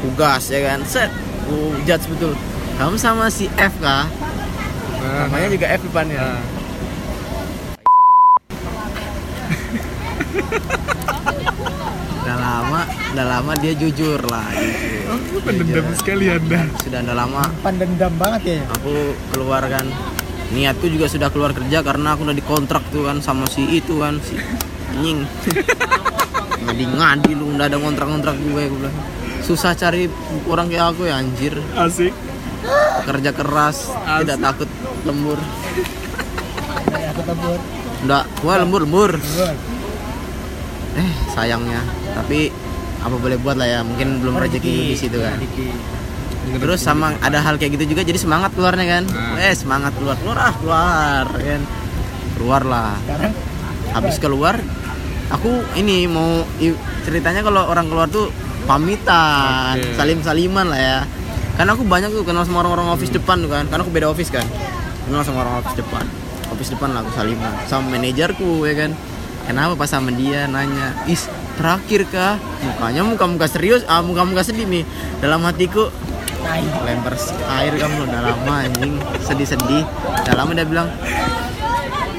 [0.00, 1.08] tugas ya kan set
[1.42, 2.32] aku judge betul
[2.76, 4.06] kamu sama si F kah
[5.00, 5.26] Ah.
[5.26, 6.40] namanya juga F depannya Ah.
[12.20, 15.00] udah lama udah lama dia jujur lah jujur.
[15.10, 16.60] Oh, pendendam sekali anda.
[16.78, 18.58] sudah udah lama Pandendam banget ya.
[18.70, 18.94] aku
[19.28, 19.84] keluar kan
[20.50, 24.18] niatku juga sudah keluar kerja karena aku udah dikontrak tuh kan sama si itu kan
[24.22, 24.34] si
[24.94, 25.22] anjing.
[26.60, 28.96] Ngadi ngadi lu udah ada kontrak-kontrak gue gue bilang.
[29.40, 30.10] Susah cari
[30.46, 31.54] orang kayak aku ya anjir.
[31.78, 32.12] Asik.
[33.08, 33.88] kerja keras
[34.20, 34.68] tidak takut
[35.08, 35.40] lembur.
[38.04, 39.12] Enggak gua lembur lembur.
[41.00, 41.80] Eh sayangnya.
[42.12, 42.52] Tapi
[43.00, 45.40] apa boleh buat lah ya mungkin belum rezeki di situ kan
[46.58, 49.04] terus sama ada hal kayak gitu juga jadi semangat keluarnya kan?
[49.06, 49.38] Nah.
[49.38, 50.16] eh semangat keluar.
[50.18, 51.62] Keluar ah keluar kan?
[52.34, 52.94] Keluar lah.
[53.06, 53.32] Sekarang?
[53.90, 54.54] Habis keluar
[55.30, 56.42] aku ini mau
[57.06, 58.34] ceritanya kalau orang keluar tuh
[58.66, 59.94] pamitan Oke.
[59.94, 60.98] salim saliman lah ya.
[61.54, 63.68] Karena aku banyak tuh kenal sama orang-orang office depan tuh kan.
[63.68, 64.46] Karena aku beda office kan.
[65.06, 66.04] Kenal sama orang office depan.
[66.50, 67.52] Office depan lah aku saliman.
[67.68, 68.90] Sama manajerku ya kan?
[69.44, 71.26] Kenapa pas sama dia nanya is
[71.58, 72.38] terakhir kah?
[72.62, 74.84] Mukanya muka muka serius ah muka muka sedih nih.
[75.20, 75.90] Dalam hatiku
[76.40, 76.62] tai.
[77.12, 79.82] s- air kamu udah lama anjing sedih-sedih
[80.18, 80.88] udah lama dia bilang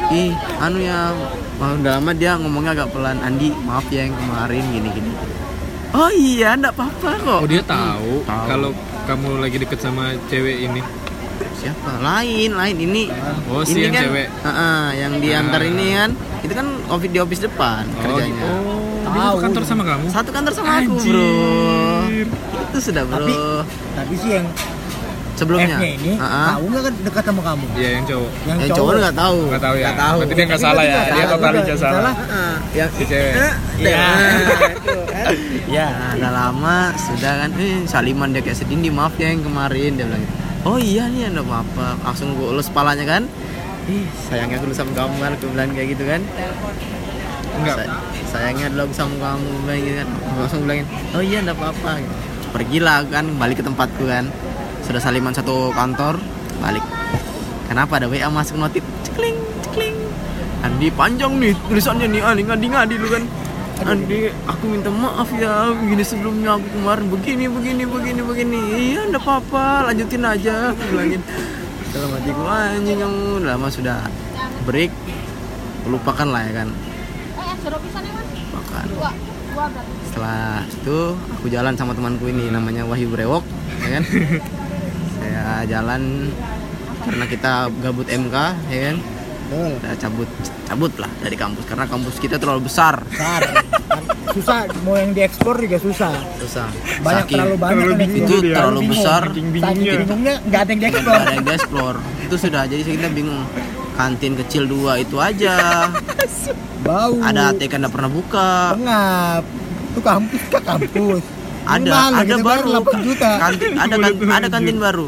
[0.09, 1.15] ih anu ya
[1.55, 5.11] wah, udah lama dia ngomongnya agak pelan Andi maaf ya yang kemarin gini gini
[5.91, 8.45] oh iya ndak apa-apa kok Oh dia tahu Tahu.
[8.45, 8.69] kalau
[9.01, 10.81] kamu lagi deket sama cewek ini?
[11.53, 13.03] siapa lain lain ini
[13.45, 14.27] Oh, si ini yang kan cewek.
[14.41, 15.67] Heeh, yang diantar Ah.
[15.67, 16.09] ini kan
[16.41, 19.19] itu kan office di office depan kerjanya Oh, dia Tahu.
[19.27, 20.05] satu kantor sama kamu?
[20.09, 20.95] satu kantor sama aku
[22.23, 22.63] Anjir.
[22.63, 23.33] itu sudah bro Tapi
[23.91, 24.47] tapi sih yang
[25.33, 26.47] sebelumnya F-nya ini Heeh.
[26.51, 27.65] tahu nggak kan dekat sama kamu?
[27.73, 28.31] Iya, yang cowok.
[28.45, 29.83] Yang, yang cowok nggak tahu Nggak tahu ya.
[29.83, 30.91] Nggak tahu Berarti dia nggak salah ya.
[30.91, 32.13] nggak Dia salah total nggak salah.
[32.13, 33.33] Heeh, yang Si cewek.
[33.81, 34.05] ya
[35.71, 35.87] Ya.
[35.87, 39.95] Nah, udah lama sudah kan eh Saliman dia kayak sedih nih maaf ya yang kemarin
[39.95, 40.33] dia bilang gitu.
[40.61, 43.23] oh iya nih ada apa langsung gue ulus kepalanya kan
[43.87, 46.21] ih sayangnya dulu sama kamu kan aku bilang kayak gitu kan
[47.61, 47.77] Enggak.
[47.85, 50.07] Sa- sayangnya aku sama kamu bilang gitu kan.
[50.41, 52.15] Langsung bilangin oh iya enggak apa-apa gitu.
[52.51, 54.25] pergilah kan balik ke tempatku kan.
[54.83, 56.17] Sudah Saliman satu kantor
[56.59, 56.83] balik.
[57.69, 58.83] Kenapa ada WA masuk notif?
[59.07, 59.95] Cekling cekling.
[60.65, 63.23] Andi panjang nih tulisannya nih Andi ngadi ngadi lu kan.
[63.81, 68.59] Andi aku minta maaf ya begini sebelumnya aku kemarin begini begini begini begini.
[68.91, 71.21] Iya enggak apa-apa lanjutin aja aku bilangin.
[71.91, 73.99] Dalam hati gua anjing kamu lama sudah
[74.67, 74.91] break.
[75.87, 76.69] Lupakan lah ya kan
[77.61, 78.85] lupakan
[80.07, 80.97] setelah itu
[81.29, 83.43] aku jalan sama temanku ini namanya Wahyu Brewok
[83.79, 84.03] ya kan
[85.17, 86.01] saya jalan
[87.01, 88.35] karena kita gabut MK
[88.69, 88.97] ya kan
[89.51, 89.67] Betul.
[89.77, 90.29] udah cabut
[90.63, 93.41] cabut lah dari kampus karena kampus kita terlalu besar Besar.
[94.31, 96.15] susah mau yang diekspor juga susah.
[96.39, 96.71] susah
[97.03, 98.31] Banyak Saking- terlalu banyak terlalu yang bingung diekspor.
[98.31, 98.55] itu dia.
[98.55, 98.95] terlalu bingung.
[98.95, 100.35] besar bingungnya.
[100.47, 101.03] nggak ada yang diekspor.
[101.03, 103.41] nggak ada yang explore itu sudah jadi kita bingung
[103.91, 105.85] kantin kecil dua itu aja
[106.81, 107.13] Bau.
[107.19, 109.43] ada ATK nggak pernah buka Pengap.
[109.91, 111.23] Itu kampus ke kampus.
[111.61, 113.29] Ada mahal, ada kita baru 8 juta.
[113.39, 115.05] kantin ada kan, ada kantin baru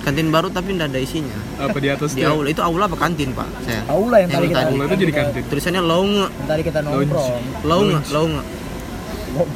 [0.00, 3.32] kantin baru tapi nggak ada isinya Apa di atas di aula itu aula apa kantin
[3.32, 4.70] pak saya Aula yang tadi Yang kita tadi.
[4.70, 5.42] Aula itu jadi kantin.
[5.46, 7.42] tulisannya launge Yang tadi kita nongkrong.
[7.64, 8.40] launge launge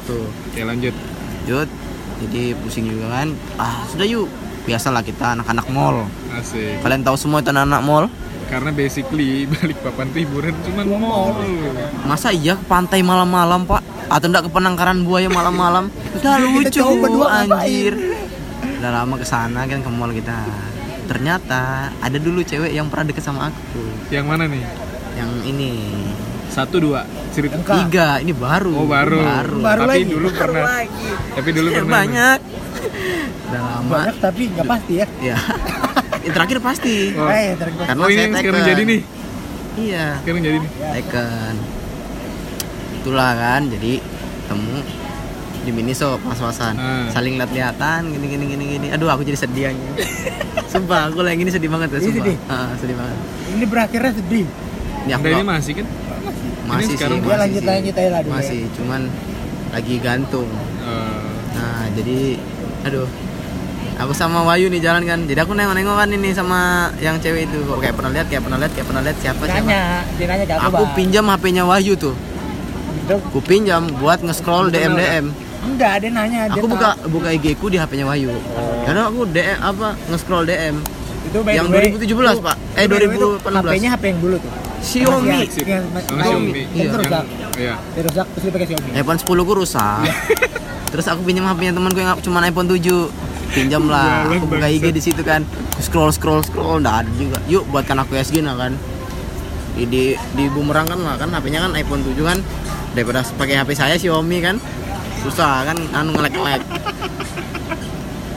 [0.05, 0.93] tuh Oke, lanjut.
[1.45, 1.69] Jut
[2.15, 4.25] jadi pusing juga kan ah sudah yuk
[4.63, 6.79] biasalah kita anak-anak mall Asik.
[6.79, 8.05] kalian tahu semua itu anak-anak mall
[8.45, 11.33] Karena basically balik papan tuh hiburan cuma mall.
[12.03, 16.93] masa iya ke pantai malam-malam pak atau enggak ke penangkaran buaya malam-malam udah lucu coba
[17.01, 17.49] berdua ngapain?
[17.59, 17.93] anjir
[18.77, 20.37] udah lama ke sana kan ke mall kita
[21.05, 21.61] ternyata
[21.95, 24.63] ada dulu cewek yang pernah deket sama aku Yang mana nih?
[25.15, 25.71] yang ini
[26.47, 27.59] Satu dua cerita.
[27.59, 29.19] Tiga ini baru Oh baru.
[29.19, 30.05] baru, Baru Tapi lagi.
[30.07, 30.63] dulu pernah.
[30.63, 31.93] lagi Tapi dulu pernah.
[31.99, 32.39] banyak
[33.45, 35.07] udah lama Banyak tapi nggak pasti ya.
[35.19, 35.37] ya
[36.25, 37.29] yang terakhir pasti Oh.
[37.29, 39.01] Eh, terima Karena Oh ini saya yang sekarang jadi nih.
[39.77, 40.71] iya Sekarang jadi nih.
[40.95, 41.55] Tekken
[42.97, 44.01] itulah kan jadi
[44.43, 44.81] temu
[45.61, 47.05] di Miniso pas-pasan Ah.
[47.07, 49.85] saling lihat-lihatan gini gini gini gini aduh aku jadi sedih aja
[50.71, 52.37] sumpah aku lagi ini sedih banget ya Ini sumpah sedih?
[52.47, 54.45] Ah, sedih banget Ini berakhirnya sedih.
[54.99, 55.85] ini aku ini masih kan?
[56.65, 57.67] masih ini sih sekarang Ya masih lanjut sih.
[57.67, 58.33] lanjut aja lah dulu.
[58.33, 59.01] masih cuman
[59.71, 62.19] lagi gantung Eh, nah jadi
[62.83, 63.07] aduh
[63.95, 66.59] aku sama Wayu nih jalan kan jadi aku nengok-nengok kan ini sama
[66.97, 69.47] yang cewek itu kok kayak pernah lihat kayak pernah lihat kayak pernah lihat siapa Ya.
[69.49, 69.81] siapa Nanya,
[70.13, 70.93] dia nanya ke aku, aku Bang.
[70.93, 72.15] pinjam HP-nya Wahyu tuh
[73.07, 75.25] aku pinjam buat nge-scroll DM DM
[75.65, 76.41] Enggak, dia nanya.
[76.45, 76.73] dia aku tahu.
[76.75, 78.29] buka buka IG ku di HP-nya Wahyu
[78.83, 80.75] karena aku DM apa nge-scroll DM
[81.25, 82.55] itu by yang the way, 2017, Pak.
[82.77, 83.65] Eh, itu by the way, itu 2018.
[83.65, 84.51] HP-nya HP yang dulu tuh.
[84.77, 86.61] Xiaomi Xiaomi.
[86.69, 86.89] Iya.
[86.93, 87.23] rusak.
[87.57, 87.73] Iya.
[87.97, 88.89] Rusak terus dia pakai Xiaomi.
[88.93, 89.99] iPhone 10 ku rusak
[90.87, 92.77] terus aku pinjam HP-nya temanku yang cuma iPhone 7
[93.51, 95.43] pinjam lah aku buka IG di situ kan.
[95.71, 96.79] Aku scroll scroll scroll.
[96.79, 97.37] Nggak ada juga.
[97.45, 98.73] Yuk buatkan aku SG nah kan.
[99.75, 100.03] Di di,
[100.33, 101.29] di bumerang kan lah kan.
[101.29, 102.39] HP-nya kan iPhone 7 kan.
[102.91, 104.55] Daripada pakai HP saya Xiaomi kan.
[105.21, 106.63] Susah kan anu ngelek ngelek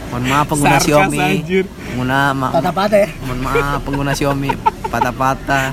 [0.08, 1.64] mohon maaf pengguna Sarkas, Xiaomi anjir.
[1.68, 3.08] pengguna ma Patah-patah ya.
[3.20, 4.50] mohon maaf pengguna Xiaomi
[4.88, 5.66] patah-patah.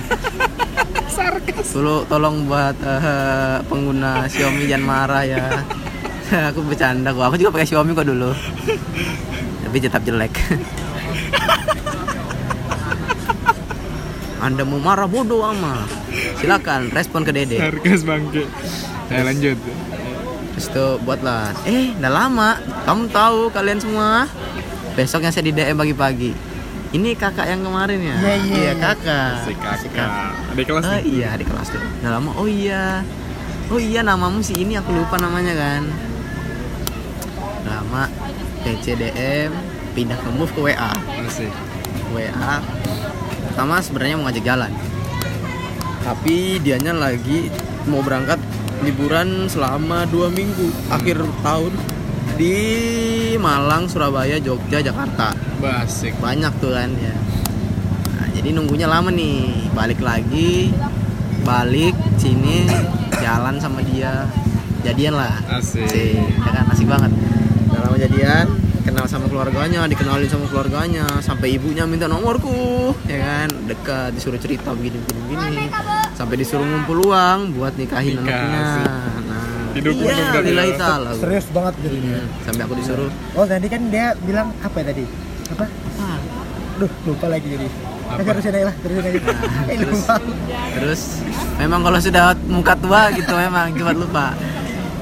[1.66, 5.44] Tolong, tolong buat eh, pengguna Xiaomi jangan marah ya.
[6.50, 7.24] aku bercanda kok.
[7.24, 8.32] Aku juga pakai Xiaomi kok dulu.
[9.64, 10.34] Tapi tetap jelek.
[14.42, 15.90] Anda mau marah bodoh amat.
[16.38, 17.58] Silakan respon ke Dede.
[17.58, 18.46] Sarkas bangke.
[19.10, 19.58] Saya lanjut.
[20.54, 21.50] Terus itu buatlah.
[21.66, 22.50] Eh, udah lama.
[22.86, 24.30] Kamu tahu kalian semua.
[24.94, 26.32] Besoknya saya di DM pagi-pagi.
[26.94, 28.16] Ini kakak yang kemarin ya?
[28.16, 28.74] Iya, iya, iya.
[28.78, 29.44] kakak.
[29.44, 30.32] Si Si kakak.
[30.54, 31.04] Ada kelas Oh nih.
[31.04, 31.82] iya di kelas tuh.
[31.82, 32.32] Udah lama.
[32.38, 33.02] Oh iya.
[33.68, 35.84] Oh iya namamu si ini aku lupa namanya kan.
[37.96, 38.12] Lama
[38.68, 39.56] PCDM
[39.96, 40.92] pindah ke move ke WA.
[41.24, 41.48] Asik.
[42.12, 42.60] WA.
[43.48, 44.68] Pertama sebenarnya mau ngajak jalan.
[46.04, 47.48] Tapi dianya lagi
[47.88, 48.36] mau berangkat
[48.84, 51.72] liburan selama dua minggu akhir tahun
[52.36, 52.56] di
[53.40, 55.32] Malang, Surabaya, Jogja, Jakarta
[55.64, 56.12] Basik.
[56.20, 57.16] banyak tuh kan ya
[58.12, 60.76] nah, jadi nunggunya lama nih balik lagi
[61.48, 62.68] balik sini
[63.24, 64.28] jalan sama dia
[64.84, 65.88] jadian lah Asik.
[65.88, 67.16] Asik, ya kan asik banget
[67.96, 68.48] lama jadian
[68.84, 73.48] kenal sama keluarganya dikenalin sama keluarganya sampai ibunya minta nomorku ya kan?
[73.72, 75.66] Dekat disuruh cerita begini begini begini.
[76.12, 78.64] Sampai disuruh ngumpul uang buat nikahin Nikah, anaknya.
[79.32, 81.96] Nah Didukung iya ta'ala Serius banget gitu.
[82.04, 83.10] Hmm, sampai aku disuruh.
[83.40, 85.04] Oh tadi kan dia bilang apa ya tadi?
[85.56, 85.66] Apa?
[86.04, 86.18] ah,
[86.76, 87.68] Duh lupa lagi jadi.
[88.12, 88.20] Apa?
[88.20, 89.20] Nah, terusin aja lah, terusin aja.
[89.72, 90.02] terus.
[90.76, 91.02] Terus
[91.64, 94.36] memang kalau sudah muka tua gitu memang cepat lupa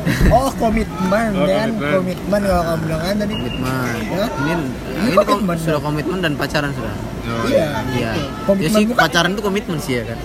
[0.35, 1.91] Oh komitmen Oh, dan komitmen.
[1.93, 3.33] komitmen kalau kamu bilang kan tadi.
[3.33, 4.25] komitmen Ya?
[4.27, 4.53] ini Ini
[5.01, 5.83] ini, kom- komitmen sudah dong.
[5.85, 7.67] komitmen dan pacaran sudah Oh, Iya.
[7.67, 7.97] iya gitu.
[7.97, 8.11] ya
[8.43, 10.19] Komitmen sih itu pacaran itu komitmen sih ya kan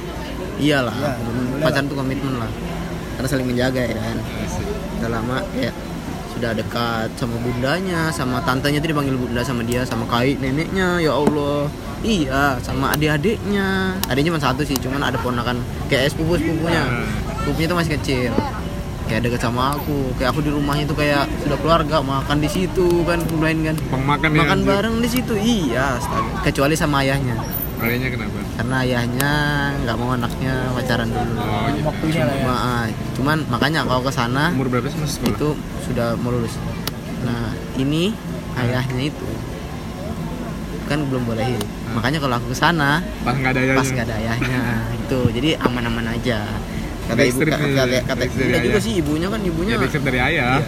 [0.59, 1.11] iyalah Iya,
[1.61, 2.51] pacaran itu komitmen lah
[3.15, 4.67] karena saling menjaga ya kan asik.
[4.97, 5.75] udah lama kayak
[6.29, 11.11] sudah dekat sama bundanya sama tantenya itu dipanggil bunda sama dia sama kai neneknya ya
[11.13, 11.67] Allah
[12.01, 13.67] iya sama adik-adiknya
[14.05, 16.83] adiknya cuma satu sih cuman ada ponakan kayak sepupu sepupunya
[17.37, 18.31] sepupunya tuh masih kecil
[19.09, 22.87] kayak deket sama aku kayak aku di rumahnya tuh kayak sudah keluarga makan di situ
[23.03, 24.69] kan main kan ya, makan anjir.
[24.69, 26.45] bareng di situ iya astaga.
[26.45, 27.35] kecuali sama ayahnya
[27.79, 28.39] Kalinya kenapa?
[28.55, 29.31] karena ayahnya
[29.81, 31.87] nggak mau anaknya pacaran dulu Oh, gitu.
[31.87, 32.43] Waktunya lah ya.
[32.43, 35.31] Cuma, ah, cuman makanya kalau ke sana Umur berapa sih masih sekolah?
[35.33, 35.49] itu
[35.87, 36.55] sudah mau lulus.
[37.23, 38.11] Nah ini
[38.57, 39.29] ayahnya itu
[40.85, 41.63] kan belum bolehin.
[41.93, 43.79] Makanya kalau aku ke sana Pas nggak ada ayahnya.
[43.79, 44.61] pas nggak ada ayahnya
[44.99, 46.39] itu, jadi aman-aman aja.
[47.09, 48.85] Kata ibu, kata, kata, kata dari juga ayah.
[48.85, 49.73] sih ibunya kan ibunya.
[49.75, 50.61] Ya backstreet dari ayah.
[50.61, 50.67] Iya.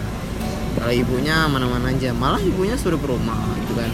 [0.70, 3.90] Kalau ibunya aman-aman aja, malah ibunya suruh ke rumah gitu kan.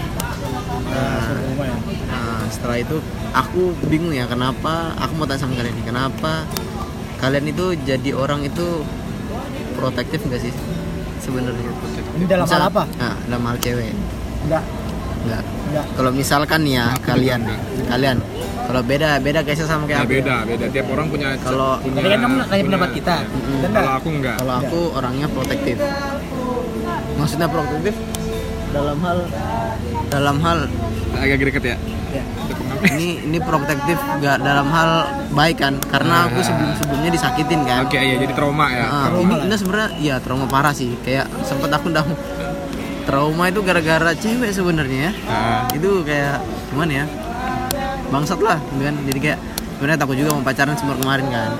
[0.87, 1.77] Nah, Suruh ke rumah ya.
[2.07, 2.97] Nah, setelah itu
[3.35, 6.47] aku bingung ya kenapa aku mau tanya sama kalian nih kenapa
[7.19, 8.87] kalian itu jadi orang itu
[9.75, 10.53] protektif enggak sih
[11.21, 11.73] sebenarnya
[12.17, 12.83] Ini dalam hal apa?
[12.97, 13.91] Nah, dalam hal cewek
[14.47, 14.65] enggak
[15.27, 15.43] enggak.
[15.93, 18.17] Kalau misalkan nih ya Aku kalian juga kalian
[18.67, 20.17] kalau beda beda guys sama Ya kayak aku ya.
[20.19, 20.65] beda, beda.
[20.69, 23.17] Tiap orang punya Kalau- punya, kan kamu nanya punya- pendapat kita.
[23.57, 24.37] Dan Kalau aku enggak.
[24.37, 25.77] kalau aku orangnya protektif
[27.15, 27.95] maksudnya protektif
[28.69, 29.19] dalam hal
[30.09, 30.59] dalam hal
[31.15, 31.77] Agak deket ya.
[32.13, 32.23] Ya.
[32.93, 34.91] ini ini protektif nggak dalam hal
[35.31, 38.85] baik kan karena aku sebelum sebelumnya disakitin kan Oke, ya jadi trauma ya.
[38.85, 42.05] Ah, Trauma ini, ini sebenarnya ya trauma parah sih kayak sempet aku udah
[43.07, 45.13] trauma itu gara-gara cewek sebenarnya ya.
[45.25, 47.07] Ah, itu kayak gimana ya
[48.07, 48.95] bangsat lah kan.
[49.03, 49.39] Jadi kayak
[49.73, 51.51] sebenarnya takut juga mau pacaran semua kemarin kan.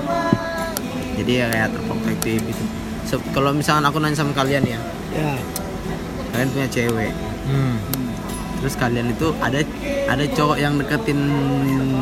[1.15, 2.63] Jadi ya kayak terprotektif gitu.
[3.03, 4.79] Se- kalau misalkan aku nanya sama kalian ya
[5.09, 5.33] Ya.
[6.29, 7.11] kalian punya cewek.
[7.47, 7.79] Hmm.
[8.57, 9.61] terus kalian itu ada
[10.09, 11.19] ada cowok yang deketin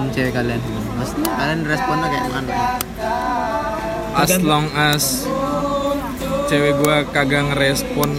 [0.10, 0.58] cewek kalian?
[0.96, 2.54] Maksudnya kalian responnya kayak mana
[4.16, 5.28] As long as
[6.48, 8.16] cewek gua kagak ngerespon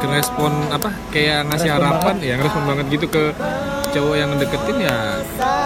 [0.00, 3.22] ngerespon apa kayak ngasih Ngerespon harapan ya ngerespon banget gitu ke
[3.88, 4.96] cowok yang deketin ya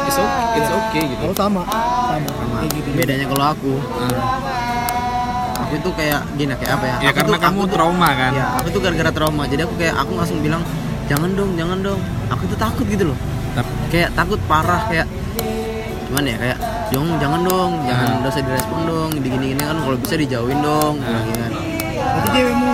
[0.07, 1.23] it's okay, it's okay gitu.
[1.23, 2.31] Kalau sama, sama.
[2.31, 2.55] sama.
[2.57, 2.88] Kayak gitu.
[2.95, 5.61] bedanya kalau aku Ah.
[5.61, 6.97] aku itu kayak gini kayak apa ya?
[6.99, 8.33] Ya aku karena tuh, kamu aku tuh- trauma kan?
[8.33, 9.42] ya aku tuh gara-gara trauma.
[9.45, 10.62] Jadi aku kayak aku langsung bilang
[11.05, 12.01] jangan dong jangan dong.
[12.31, 13.18] Aku tuh takut gitu loh.
[13.53, 15.07] Tapi- kayak takut parah kayak
[16.07, 16.37] gimana ya?
[16.38, 18.21] Kayak jangan jangan dong jangan Ah.
[18.23, 20.95] dosa direspon dong gini gini kan kalau bisa dijauhin dong.
[21.01, 21.21] Ah.
[21.23, 21.53] gitu kan.
[21.92, 22.73] Berarti cewekmu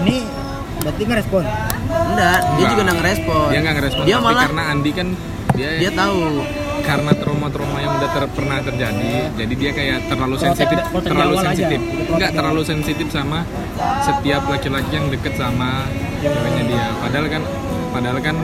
[0.00, 0.16] ini
[0.80, 1.44] berarti ngerespon.
[2.10, 2.70] enggak dia Enggak.
[2.70, 3.46] juga nggak ngerespon.
[3.46, 5.08] Dia nggak ngerespon dia malah karena Andi kan
[5.52, 6.22] dia dia tahu.
[6.80, 11.78] karena trauma-trauma yang udah ter- pernah terjadi jadi dia kayak terlalu sensitif terlalu sensitif.
[11.78, 13.38] Protek nggak di terlalu sensitif sama
[14.00, 15.84] setiap laki-laki yang deket sama
[16.18, 16.84] ceweknya dia.
[16.98, 17.42] Padahal kan
[17.90, 18.36] padahal kan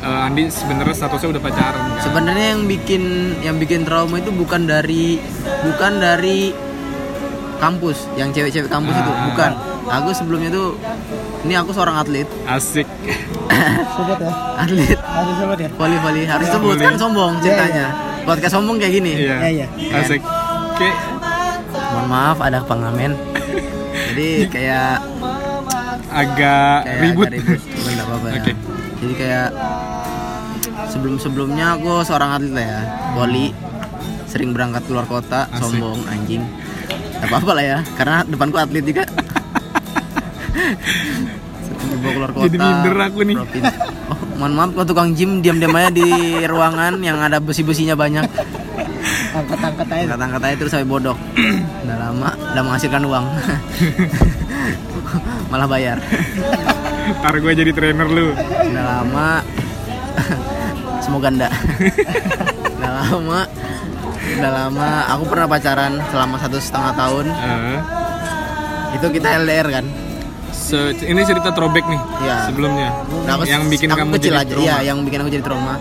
[0.00, 2.02] eh, Andi sebenarnya statusnya udah pacaran kan?
[2.02, 3.02] Sebenarnya yang bikin
[3.40, 5.20] yang bikin trauma itu bukan dari
[5.62, 6.50] bukan dari
[7.58, 9.22] kampus yang cewek-cewek kampus itu Ah.
[9.28, 9.52] bukan
[9.84, 10.78] aku sebelumnya tuh
[11.42, 12.28] ini aku seorang atlet.
[12.44, 12.86] Asik.
[13.92, 14.32] Sebut ya.
[14.56, 14.98] atlet.
[14.98, 15.68] Harus sebut ya.
[15.72, 16.84] voli voli harus Ya, sebut boleh.
[16.84, 17.86] kan sombong ceritanya.
[18.22, 19.12] podcast sombong kayak gini.
[19.18, 19.36] Iya.
[19.40, 19.66] Iya, iya.
[19.98, 20.22] asik.
[20.72, 20.88] Oke.
[21.92, 23.12] Mohon maaf ada pengamen.
[24.08, 25.02] Jadi kayak
[26.08, 27.26] agak kayak ribut.
[27.26, 27.60] agak ribut
[27.98, 28.34] apa-apa ya.
[28.38, 28.52] Oke.
[29.00, 29.48] jadi kayak
[30.88, 32.80] sebelum sebelumnya aku seorang atlet lah ya.
[33.14, 33.46] Voli.
[34.24, 35.60] Sering berangkat keluar kota Asik.
[35.60, 36.40] sombong anjing.
[37.18, 39.04] Gak apa-apa lah ya karena depanku atlet juga
[41.82, 43.36] dibawa keluar kota Jadi minder aku nih.
[43.36, 43.74] provinsi.
[44.08, 46.06] oh, mohon maaf kalau tukang gym diam-diam aja di
[46.44, 48.24] ruangan yang ada besi-besinya banyak.
[49.32, 50.02] Angkat-angkat aja.
[50.06, 51.18] angkat-angkat aja terus sampai bodok.
[51.82, 53.24] Udah lama udah menghasilkan uang.
[55.50, 55.98] Malah bayar.
[57.18, 58.32] Ntar gue jadi trainer lu.
[58.68, 59.28] Udah lama.
[61.00, 61.52] Semoga enggak.
[62.78, 63.40] Udah lama.
[64.38, 64.88] Udah lama.
[65.16, 67.26] Aku pernah pacaran selama satu setengah tahun.
[67.32, 67.78] Eh,
[68.92, 69.84] itu kita LDR kan
[70.52, 72.36] se- ini cerita throwback nih Iya.
[72.46, 72.88] sebelumnya
[73.24, 74.62] Nah, aku- yang bikin aku kamu kecil jadi aja trauma.
[74.62, 75.74] iya yang bikin aku jadi trauma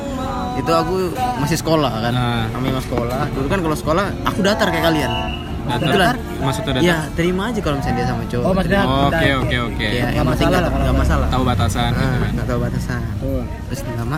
[0.53, 0.95] itu aku
[1.37, 2.43] masih sekolah kan Ah.
[2.49, 5.13] kami masih sekolah dulu kan kalau sekolah aku datar kayak kalian
[5.61, 5.77] Datang.
[5.79, 6.15] Kebetulan.
[6.41, 6.83] Maksudnya datang.
[6.83, 9.85] ya terima aja kalau misalnya dia sama cowok Oh, maksudnya Oke oke oke.
[9.85, 12.29] ya Nggak yang penting nggak masalah Tahu batasan gitu Ah, kan.
[12.33, 13.41] nggak tahu batasan Betul.
[13.69, 14.17] terus lama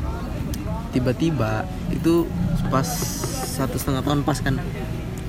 [0.90, 1.52] tiba-tiba
[1.90, 2.14] itu
[2.70, 2.88] pas
[3.52, 4.56] satu setengah tahun pas kan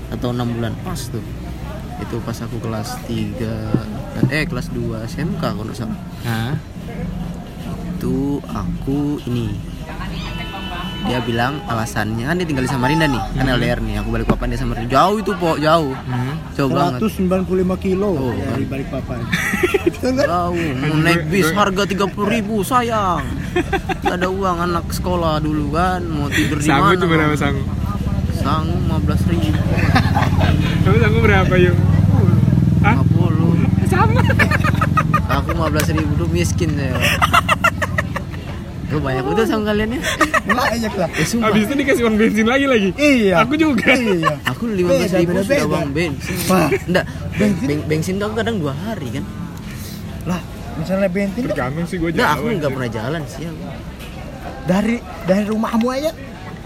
[0.08, 1.24] atau enam bulan pas tuh
[1.96, 3.50] itu pas aku kelas 3
[4.30, 5.98] eh kelas 2 SMK kalau nggak salah.
[6.24, 6.54] Hah?
[7.94, 9.56] itu aku ini.
[11.04, 14.52] Dia bilang alasannya kan dia tinggal di Samarinda nih kan LDR nih aku balik papan
[14.52, 14.92] dia Samarinda.
[14.92, 15.96] Jauh itu po jauh.
[16.04, 16.36] Hmm.
[16.52, 17.00] jauh banget.
[17.00, 17.48] 195
[17.80, 19.24] kilo Oh, dari balik papan.
[20.04, 20.68] Jauh.
[20.84, 23.24] Mau naik bis harga 30.000 ribu sayang.
[24.04, 26.04] Gak ada uang anak sekolah dulu kan.
[26.04, 26.96] Mau tidur di Sanggup mana?
[27.00, 27.66] itu berapa sanggup?
[28.36, 29.48] sanggup 15 ribu.
[30.84, 31.76] Kamu sanggup berapa yuk?
[34.04, 34.12] Hah?
[34.12, 35.34] 50 Sama.
[35.34, 36.94] aku 15 ribu tuh miskin saya
[38.84, 40.00] Tuh banyak betul sama kalian ya
[40.44, 41.08] Banyak lah.
[41.10, 42.88] Eh sumpah Habis itu dikasih uang bensin lagi lagi.
[42.94, 43.42] Iya.
[43.42, 43.90] Aku juga.
[43.90, 44.38] Iya.
[44.46, 46.68] Aku 15 ribu sudah uang bensin Wah.
[46.84, 49.24] Enggak, bensin, bensin tuh aku kadang dua hari kan
[50.24, 50.38] Lah,
[50.76, 53.64] misalnya bensin Tergantung sih gue Enggak, aku nggak pernah jalan sih aku.
[54.64, 56.12] dari dari rumahmu aja.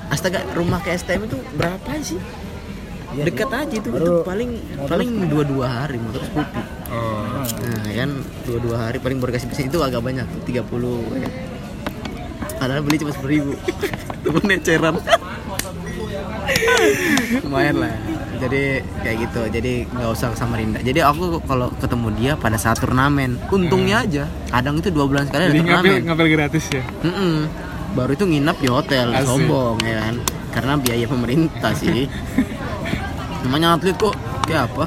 [0.08, 2.18] Astaga, rumah ke STM itu berapa sih?
[3.08, 4.50] Iya Dekat aja itu, itu paling
[4.84, 6.60] paling dua dua hari motor Scoopy.
[6.88, 7.17] Oh.
[7.56, 8.10] Nah kan
[8.44, 11.30] dua dua hari paling baru kasih itu agak banyak tuh 30 ya.
[12.58, 13.52] Padahal beli cuma sepuluh ribu.
[14.18, 14.94] Itu pun eceran.
[17.46, 17.94] Lumayan lah.
[18.38, 18.62] Jadi
[19.02, 19.42] kayak gitu.
[19.50, 20.78] Jadi nggak usah ke Samarinda.
[20.82, 24.24] Jadi aku kalau ketemu dia pada saat turnamen, untungnya aja.
[24.50, 26.02] Kadang itu dua bulan sekali ada Jadi ngapel turnamen.
[26.10, 26.82] ngapel gratis ya.
[27.06, 27.34] Mm-mm.
[27.94, 29.26] Baru itu nginap di hotel, Asik.
[29.26, 30.14] sombong ya kan.
[30.50, 32.10] Karena biaya pemerintah sih.
[33.46, 34.14] Namanya atlet kok
[34.50, 34.84] kayak apa?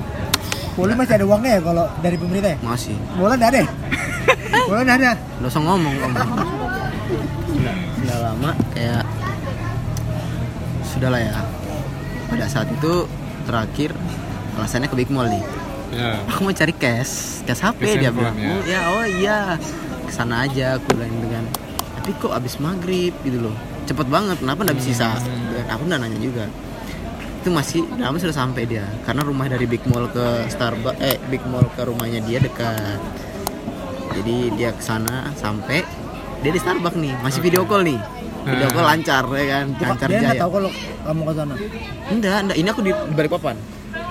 [0.71, 2.57] Poli masih ada uangnya ya kalau dari pemerintah ya?
[2.63, 2.95] Masih.
[3.19, 3.69] Bola nggak ada ya?
[4.71, 5.11] Bola nggak ada.
[5.19, 6.19] Gak usah ngomong kamu.
[8.01, 9.03] Sudah lama kayak
[10.81, 11.35] Sudahlah ya
[12.31, 13.05] Pada saat itu
[13.43, 13.91] terakhir
[14.55, 15.43] alasannya ke Big Mall nih
[15.91, 16.23] Ya.
[16.31, 18.47] Aku mau cari cash Cash HP Cash dia bilang ya.
[18.47, 19.39] oh, ya oh iya
[20.07, 21.45] Ke sana aja aku bilang gitu kan
[21.99, 25.65] Tapi kok abis maghrib gitu loh Cepet banget kenapa nggak bisa sisa Gitu kan.
[25.75, 26.47] Aku udah nanya juga
[27.41, 31.41] itu masih lama sudah sampai dia karena rumah dari Big Mall ke Starbucks eh Big
[31.43, 33.01] Mall ke rumahnya dia dekat
[34.13, 35.81] jadi dia ke sana sampai
[36.39, 37.97] dia di Starbucks nih masih video call nih
[38.43, 40.69] video call lancar ya kan lancar dia nggak tahu kalau
[41.01, 41.53] kamu ke sana.
[42.07, 43.57] enggak enggak ini aku di, di balik papan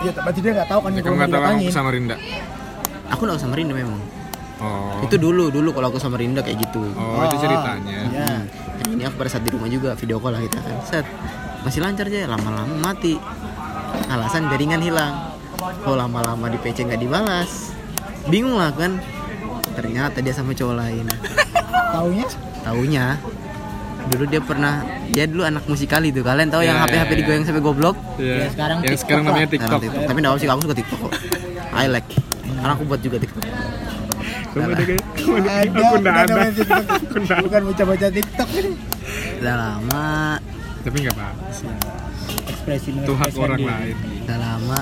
[0.00, 1.68] Iya, berarti dia nggak tahu kan Ya, kamu nggak tahu kamu didatangin.
[1.68, 2.16] ke Samarinda.
[3.06, 4.00] aku nggak ke Samarinda memang
[4.60, 5.00] Oh.
[5.00, 7.96] itu dulu dulu kalau aku Samarinda kayak gitu Oh, itu ceritanya.
[8.06, 8.28] Iya.
[8.28, 8.44] Hmm.
[8.76, 11.06] Dan ini aku pada saat di rumah juga video call lah kita kan set
[11.62, 13.16] masih lancar aja lama-lama mati.
[14.08, 15.34] Alasan jaringan hilang.
[15.84, 17.72] Oh lama-lama di PC nggak dibalas.
[18.26, 18.98] Bingung lah kan.
[19.76, 21.06] Ternyata dia sama cowok lain.
[21.94, 22.26] Taunya?
[22.62, 23.06] Taunya.
[24.10, 26.24] Dulu dia pernah dia dulu anak musikali tuh.
[26.24, 27.96] Kalian tahu yang Ya, HP HP ya, digoyang sampai goblok?
[28.16, 28.34] Iya.
[28.34, 29.80] Ya, sekarang yang TikTok sekarang namanya Sekarang TikTok.
[29.84, 30.02] TikTok.
[30.08, 31.12] tapi nggak apa sih aku suka TikTok kok.
[31.70, 32.10] I like.
[32.50, 33.44] Karena aku buat juga TikTok.
[34.50, 36.34] Kamu ada kayak kamu ada aku udah ada.
[36.34, 36.84] main TikTok.
[36.90, 37.44] Aku nggak ada.
[37.46, 38.72] Bukan baca-baca TikTok ini.
[39.40, 40.08] udah lama
[40.80, 41.68] Tapi nggak apa-apa sih.
[42.46, 43.96] Ekspresi Itu hak orang lain.
[44.22, 44.80] udah lama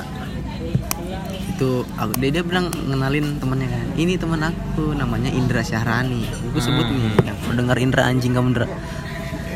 [1.49, 6.59] itu aku dia, dia bilang ngenalin temennya kan ini teman aku namanya Indra Syahrani aku
[6.61, 6.95] sebut Hmm.
[6.97, 8.67] nih yang dengar Indra anjing kamu Indra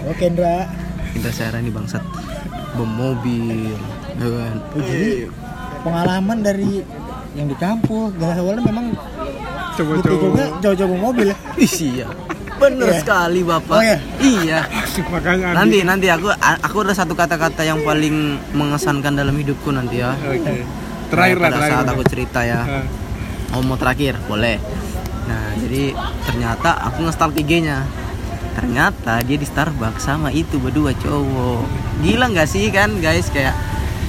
[0.04, 0.66] Oke, Indra.
[1.12, 2.02] Indra Syahrani bangsat
[2.72, 3.70] bom mobil
[4.12, 5.30] ya kan Oh, jadi
[5.80, 6.82] pengalaman dari
[7.32, 8.86] yang di kampus dan awalnya memang
[9.72, 10.58] Coba gitu juga coba.
[10.60, 11.36] jauh-jauh mobil ya.
[11.56, 12.06] Iya
[12.62, 12.98] bener Iya.
[12.98, 13.74] sekali bapak.
[13.74, 13.98] Oh, iya?
[14.20, 14.60] iya.
[15.14, 18.14] Makanya Andi- nanti nanti aku aku ada satu kata-kata yang paling
[18.52, 20.14] mengesankan dalam hidupku nanti ya.
[20.16, 20.62] Oke.
[21.10, 21.72] Terakhir lah pada terakhir.
[21.74, 22.60] saat aku cerita ya.
[22.62, 22.84] Ah.
[23.52, 24.16] Oh mau terakhir?
[24.24, 24.56] Boleh.
[25.26, 27.84] Nah jadi ternyata aku nge-start IG-nya.
[28.52, 31.64] Ternyata dia di Starbucks sama itu berdua cowok.
[32.00, 33.28] Gila nggak sih kan guys?
[33.28, 33.56] Kayak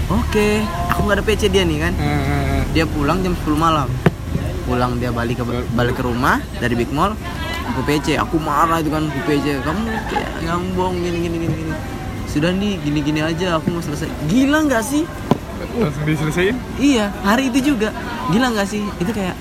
[0.08, 1.94] Oke aku nggak ada PC dia nih kan?
[1.98, 2.62] Ah.
[2.72, 3.88] Dia pulang jam 10 malam.
[4.64, 7.16] Pulang dia balik ke balik ke rumah dari Big Mall
[7.74, 11.74] Aku PC aku marah itu kan aku PC Kamu kayak ngambong gini gini gini gini
[12.24, 15.06] sudah nih gini-gini aja aku mau selesai gila nggak sih
[15.74, 16.58] Langsung diselesaiin.
[16.76, 17.96] Iya, hari itu juga.
[18.28, 18.84] Gila nggak sih?
[19.00, 19.32] Itu kayak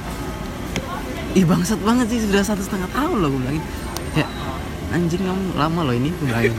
[1.33, 3.65] Ih bangsat banget sih sudah satu setengah tahun loh gue bilangin
[4.13, 4.29] Ya
[4.93, 6.53] anjing kamu lama loh ini gue bilangin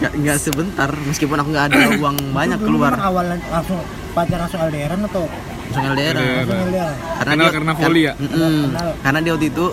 [0.00, 3.84] Nggak, nggak sebentar meskipun aku nggak ada uang banyak Dulu keluar awalnya langsung
[4.16, 5.28] pacar langsung LDRan atau
[5.68, 6.36] langsung LDR LDR.
[6.42, 6.92] langsung LDR?
[7.22, 8.12] Kenal karena volley ya?
[8.16, 8.88] Kenal.
[8.98, 9.66] karena dia waktu itu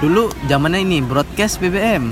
[0.00, 2.08] dulu zamannya ini broadcast BBM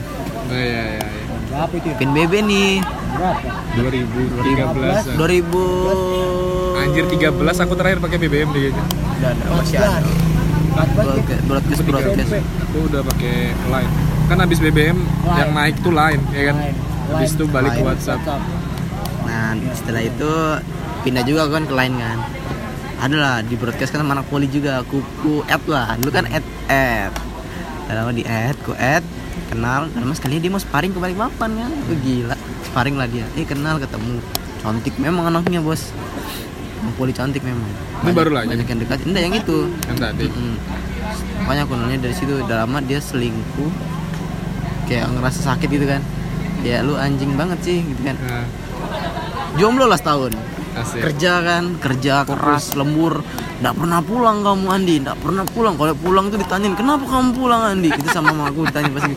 [0.48, 1.24] Oh iya iya iya.
[1.48, 1.96] Berapa itu ya?
[2.00, 3.48] pin BB nih Berapa?
[3.76, 5.16] 2013.
[5.16, 8.84] 2000 Anjir 13 aku terakhir pakai BBM deh kayaknya.
[8.86, 10.08] Udah, udah, masih ada 14
[10.78, 12.32] broadcast broadcast, broadcast.
[12.70, 13.92] Aku udah pakai line.
[14.30, 16.56] Kan habis BBM yang naik tuh line ya kan.
[16.62, 16.78] Line.
[17.08, 17.88] Habis itu balik ke Line.
[17.90, 18.20] WhatsApp.
[19.26, 20.32] Nah setelah itu
[21.02, 22.18] pindah juga kan ke lain kan
[22.98, 26.46] adalah di broadcast kan sama anak poli juga aku ku add lah dulu kan add
[26.66, 27.14] add
[27.94, 29.04] lama di add ku add
[29.48, 29.88] kenal.
[29.92, 31.70] Dan mas kali dia mau sparring ke Balikpapan kan?
[31.72, 32.36] Aku gila.
[32.68, 33.24] Sparring lah dia.
[33.36, 34.20] Eh kenal ketemu.
[34.60, 35.92] Cantik memang anaknya bos.
[36.84, 37.70] Anak poli cantik memang.
[38.04, 38.48] Ini baru lagi?
[38.52, 38.98] banyak yang dekat.
[39.06, 39.58] Enggak yang itu.
[39.88, 40.24] Yang tadi.
[40.28, 40.56] Mm.
[41.46, 43.72] Makanya aku nanya dari situ udah lama dia selingkuh.
[44.90, 46.02] Kayak ngerasa sakit gitu kan?
[46.66, 48.16] Ya lu anjing banget sih gitu kan?
[48.18, 48.46] Nah,
[49.54, 51.00] jomblo lah setahun asik.
[51.04, 53.20] kerja kan kerja keras lembur.
[53.58, 54.94] Nggak pernah pulang kamu Andi.
[55.02, 55.74] Nggak pernah pulang.
[55.74, 57.90] Kalau pulang tuh ditanyain kenapa kamu pulang Andi?
[57.90, 59.14] Itu sama mama aku ditanya pasti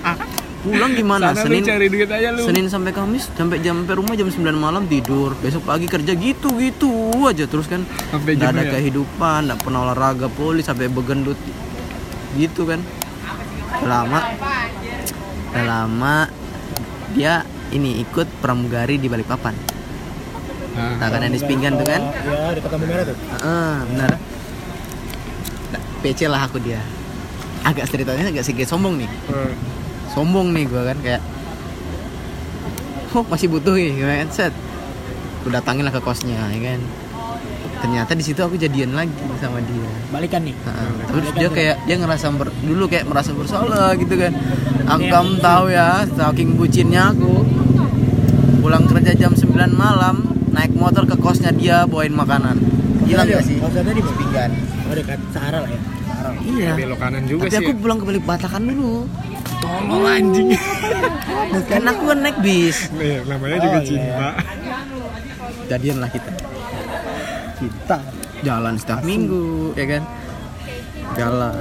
[0.61, 1.33] pulang gimana?
[1.33, 2.41] Sana Senin cari duit aja lu.
[2.45, 5.33] Senin sampai Kamis sampai jam sampai rumah jam 9 malam tidur.
[5.41, 6.91] Besok pagi kerja gitu gitu
[7.25, 7.85] aja terus kan.
[8.13, 8.71] Sampai nggak ada ya?
[8.77, 11.37] kehidupan nggak pernah olahraga poli sampai begendut
[12.37, 12.81] gitu kan.
[13.85, 14.19] Lama.
[15.51, 16.15] Lama
[17.11, 19.70] dia ini ikut pramugari di Balikpapan
[20.71, 23.17] Nah, nah kan yang di Sepinggan tuh kan Ya, dekat lampu merah tuh.
[23.17, 24.11] Heeh, benar.
[25.69, 26.79] Nah, PC lah aku dia.
[27.61, 29.09] Agak ceritanya agak sedikit sombong nih.
[29.29, 29.51] eh,
[30.09, 31.21] Sombong nih gua kan kayak
[33.11, 34.53] Oh, masih butuh nih, kan set.
[35.41, 36.79] Aku datangin lah ke kosnya, ya kan.
[37.81, 39.89] Ternyata di situ aku jadian lagi sama dia.
[40.07, 40.55] Balikan nih.
[40.55, 44.31] Heeh, terus dia kayak dia ngerasa ber- dulu kayak merasa bersalah gitu kan.
[44.87, 47.43] Aku kamu tahu ya, saking bucinnya aku.
[48.61, 52.59] Pulang kerja jam 9 malam, naik motor ke kosnya dia bawain makanan.
[53.03, 53.57] Gila Iya, gak sih?
[53.57, 54.11] Kosnya tadi, Bang?
[54.11, 54.51] Sepinggan.
[54.81, 55.81] Oh, dekat Sahara lah ya.
[56.05, 56.29] Sahara.
[56.37, 56.71] Iya.
[56.75, 57.63] belok kanan juga Tapi sih.
[57.63, 58.93] aku pulang ke Balikpapan dulu.
[59.61, 60.49] Tolong anjing.
[61.71, 62.77] Kan aku kan naik bis.
[62.91, 63.87] Nih, namanya Oh, juga iya.
[63.87, 64.29] cinta.
[65.67, 66.31] Jadian lah kita.
[67.57, 67.97] Kita.
[68.41, 70.03] Jalan setiap minggu, ya kan?
[71.13, 71.53] Jalan.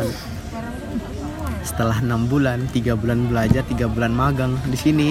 [1.61, 5.11] Setelah enam bulan, tiga bulan belajar, tiga bulan magang di sini,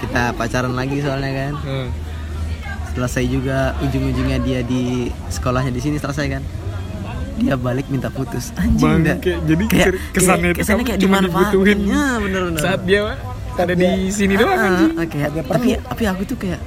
[0.00, 1.52] kita pacaran lagi soalnya kan.
[1.54, 1.86] Nah,
[2.92, 4.82] Selesai juga ujung-ujungnya dia di
[5.26, 6.42] sekolahnya di sini selesai kan.
[7.34, 8.52] Dia balik minta putus.
[8.54, 9.16] Anjing dah.
[9.16, 9.34] Bangke.
[9.42, 11.78] Jadi Kayak, kesannya kayak, itu kesannya kayak dimanfaatin.
[11.82, 12.60] Ya, bener-bener.
[12.60, 13.00] saat dia
[13.52, 14.90] ada di sini doang Ah, anjing.
[14.94, 16.60] ah, kayak, Ada tapi tapi aku tuh kayak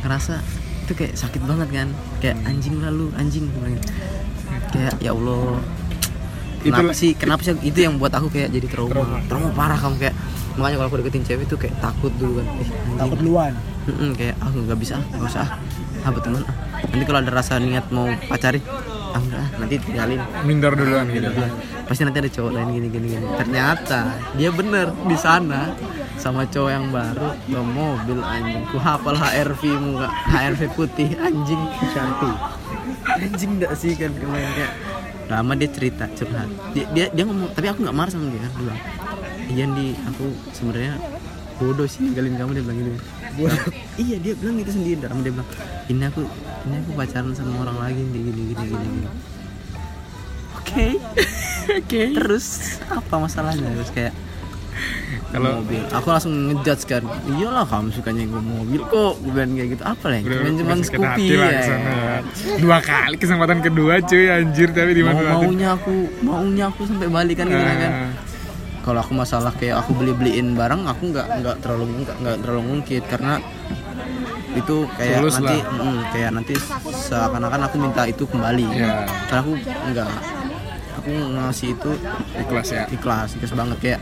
[0.00, 0.34] ngerasa
[0.82, 1.88] itu kayak sakit banget kan
[2.18, 3.76] kayak anjing lalu anjing bilang.
[4.68, 5.60] kayak ya Allah
[6.58, 9.16] kenapa Itulah- sih kenapa sih itu yang buat aku kayak jadi trauma Trauma.
[9.26, 10.14] trauma, parah kamu kayak
[10.52, 12.98] makanya kalau aku deketin cewek tuh kayak takut dulu kan eh, anjing.
[12.98, 13.52] Takut duluan.
[13.90, 15.42] Mm-mm, kayak aku nggak bisa ah, nggak usah
[16.06, 16.10] ah.
[16.22, 16.54] Teman ah
[16.90, 18.62] nanti kalau ada rasa niat mau pacarin
[19.10, 20.20] ah enggak ah nanti tinggalin.
[20.46, 21.26] Minder duluan gitu.
[21.26, 21.54] Bilang,
[21.90, 23.26] pasti nanti ada cowok lain gini gini gini.
[23.34, 24.00] Ternyata
[24.38, 25.74] dia bener di sana
[26.14, 28.62] sama cowok yang baru bawa mobil anjing.
[28.70, 31.62] Ku hafal HRV mu nggak HRV putih anjing.
[31.90, 32.36] Cantik.
[33.10, 34.72] anjing enggak sih kan kemarin kayak
[35.26, 36.48] lama dia cerita curhat.
[36.72, 38.80] Dia dia, dia ngomong tapi aku nggak marah sama dia dia bilang.
[39.50, 40.94] Iya di aku sebenarnya
[41.58, 43.62] bodoh sih ninggalin kamu dia bilang gitu bodoh
[43.96, 45.48] iya dia bilang gitu sendiri dalam dia bilang
[45.86, 46.20] ini aku
[46.60, 49.08] ini aku pacaran sama orang lagi nih gini gini gini gini.
[50.52, 50.86] Oke.
[51.80, 52.02] Oke.
[52.12, 52.46] Terus
[52.84, 53.70] apa masalahnya?
[53.74, 54.14] Terus kayak
[55.30, 55.82] Kalau- mobil.
[55.88, 59.14] Aku langsung ngejudge kan iyalah kamu sukanya yang mobil kok.
[59.18, 61.48] Gue bilang kayak gitu apa lah cuman cuman Scoopy ya.
[61.50, 61.76] ya.
[62.56, 67.06] Dua kali kesempatan kedua cuy anjir tapi di mau mana maunya aku maunya aku sampai
[67.06, 67.76] balikan gitu Ah.
[67.76, 67.92] kan
[68.80, 73.04] kalau aku masalah kayak aku beli beliin barang aku nggak nggak terlalu nggak terlalu ngungkit.
[73.06, 73.38] Karena
[74.50, 75.78] itu kayak Tulus nanti lah.
[75.78, 76.54] mm, kayak nanti
[76.90, 78.66] seakan-akan aku minta itu kembali.
[78.74, 79.06] Ya.
[79.30, 79.52] karena aku
[79.94, 80.12] nggak
[81.00, 81.90] aku ngasih itu
[82.36, 82.84] ikhlas ya.
[82.90, 83.78] ikhlas ikhlas banget.
[83.78, 84.00] Kayak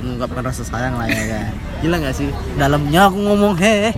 [0.00, 1.46] mengungkapkan rasa sayang lah ya kan
[1.84, 2.28] gila nggak sih?
[2.58, 3.94] Dalamnya aku ngomong he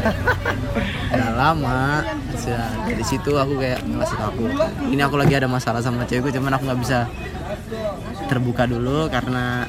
[1.14, 2.02] udah lama.
[2.40, 4.44] Sudah, dari situ aku kayak ngasih aku.
[4.88, 6.98] Ini aku lagi ada masalah sama cewekku cuman aku nggak bisa
[8.26, 9.66] terbuka dulu karena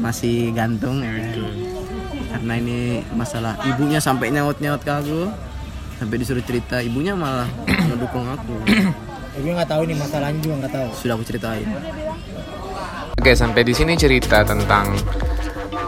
[0.00, 1.14] masih gantung ya
[2.32, 5.28] karena ini masalah ibunya sampai nyaut nyaut ke aku
[6.00, 7.46] sampai disuruh cerita ibunya malah
[7.92, 8.56] mendukung aku
[9.42, 10.88] gue nggak tahu nih masalahnya juga nggak tahu.
[10.96, 11.68] sudah aku ceritain
[13.22, 14.98] Oke, sampai di sini cerita tentang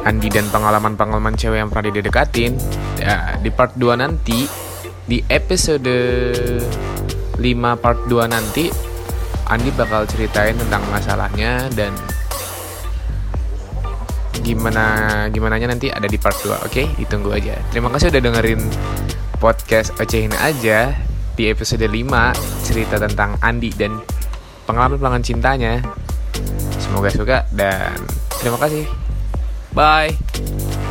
[0.07, 2.55] Andi dan pengalaman-pengalaman cewek yang pernah didekatin.
[3.01, 4.47] Ya, di part 2 nanti
[5.03, 5.91] di episode
[7.35, 8.71] 5 part 2 nanti
[9.49, 11.93] Andi bakal ceritain tentang masalahnya dan
[14.45, 14.85] gimana
[15.33, 18.61] gimana nanti ada di part 2 oke ditunggu aja terima kasih udah dengerin
[19.41, 20.93] podcast ocehin aja
[21.33, 21.97] di episode 5
[22.65, 24.01] cerita tentang Andi dan
[24.69, 25.81] pengalaman-pengalaman cintanya
[26.95, 27.91] Semoga suka dan
[28.39, 28.87] terima kasih.
[29.75, 30.84] Bye.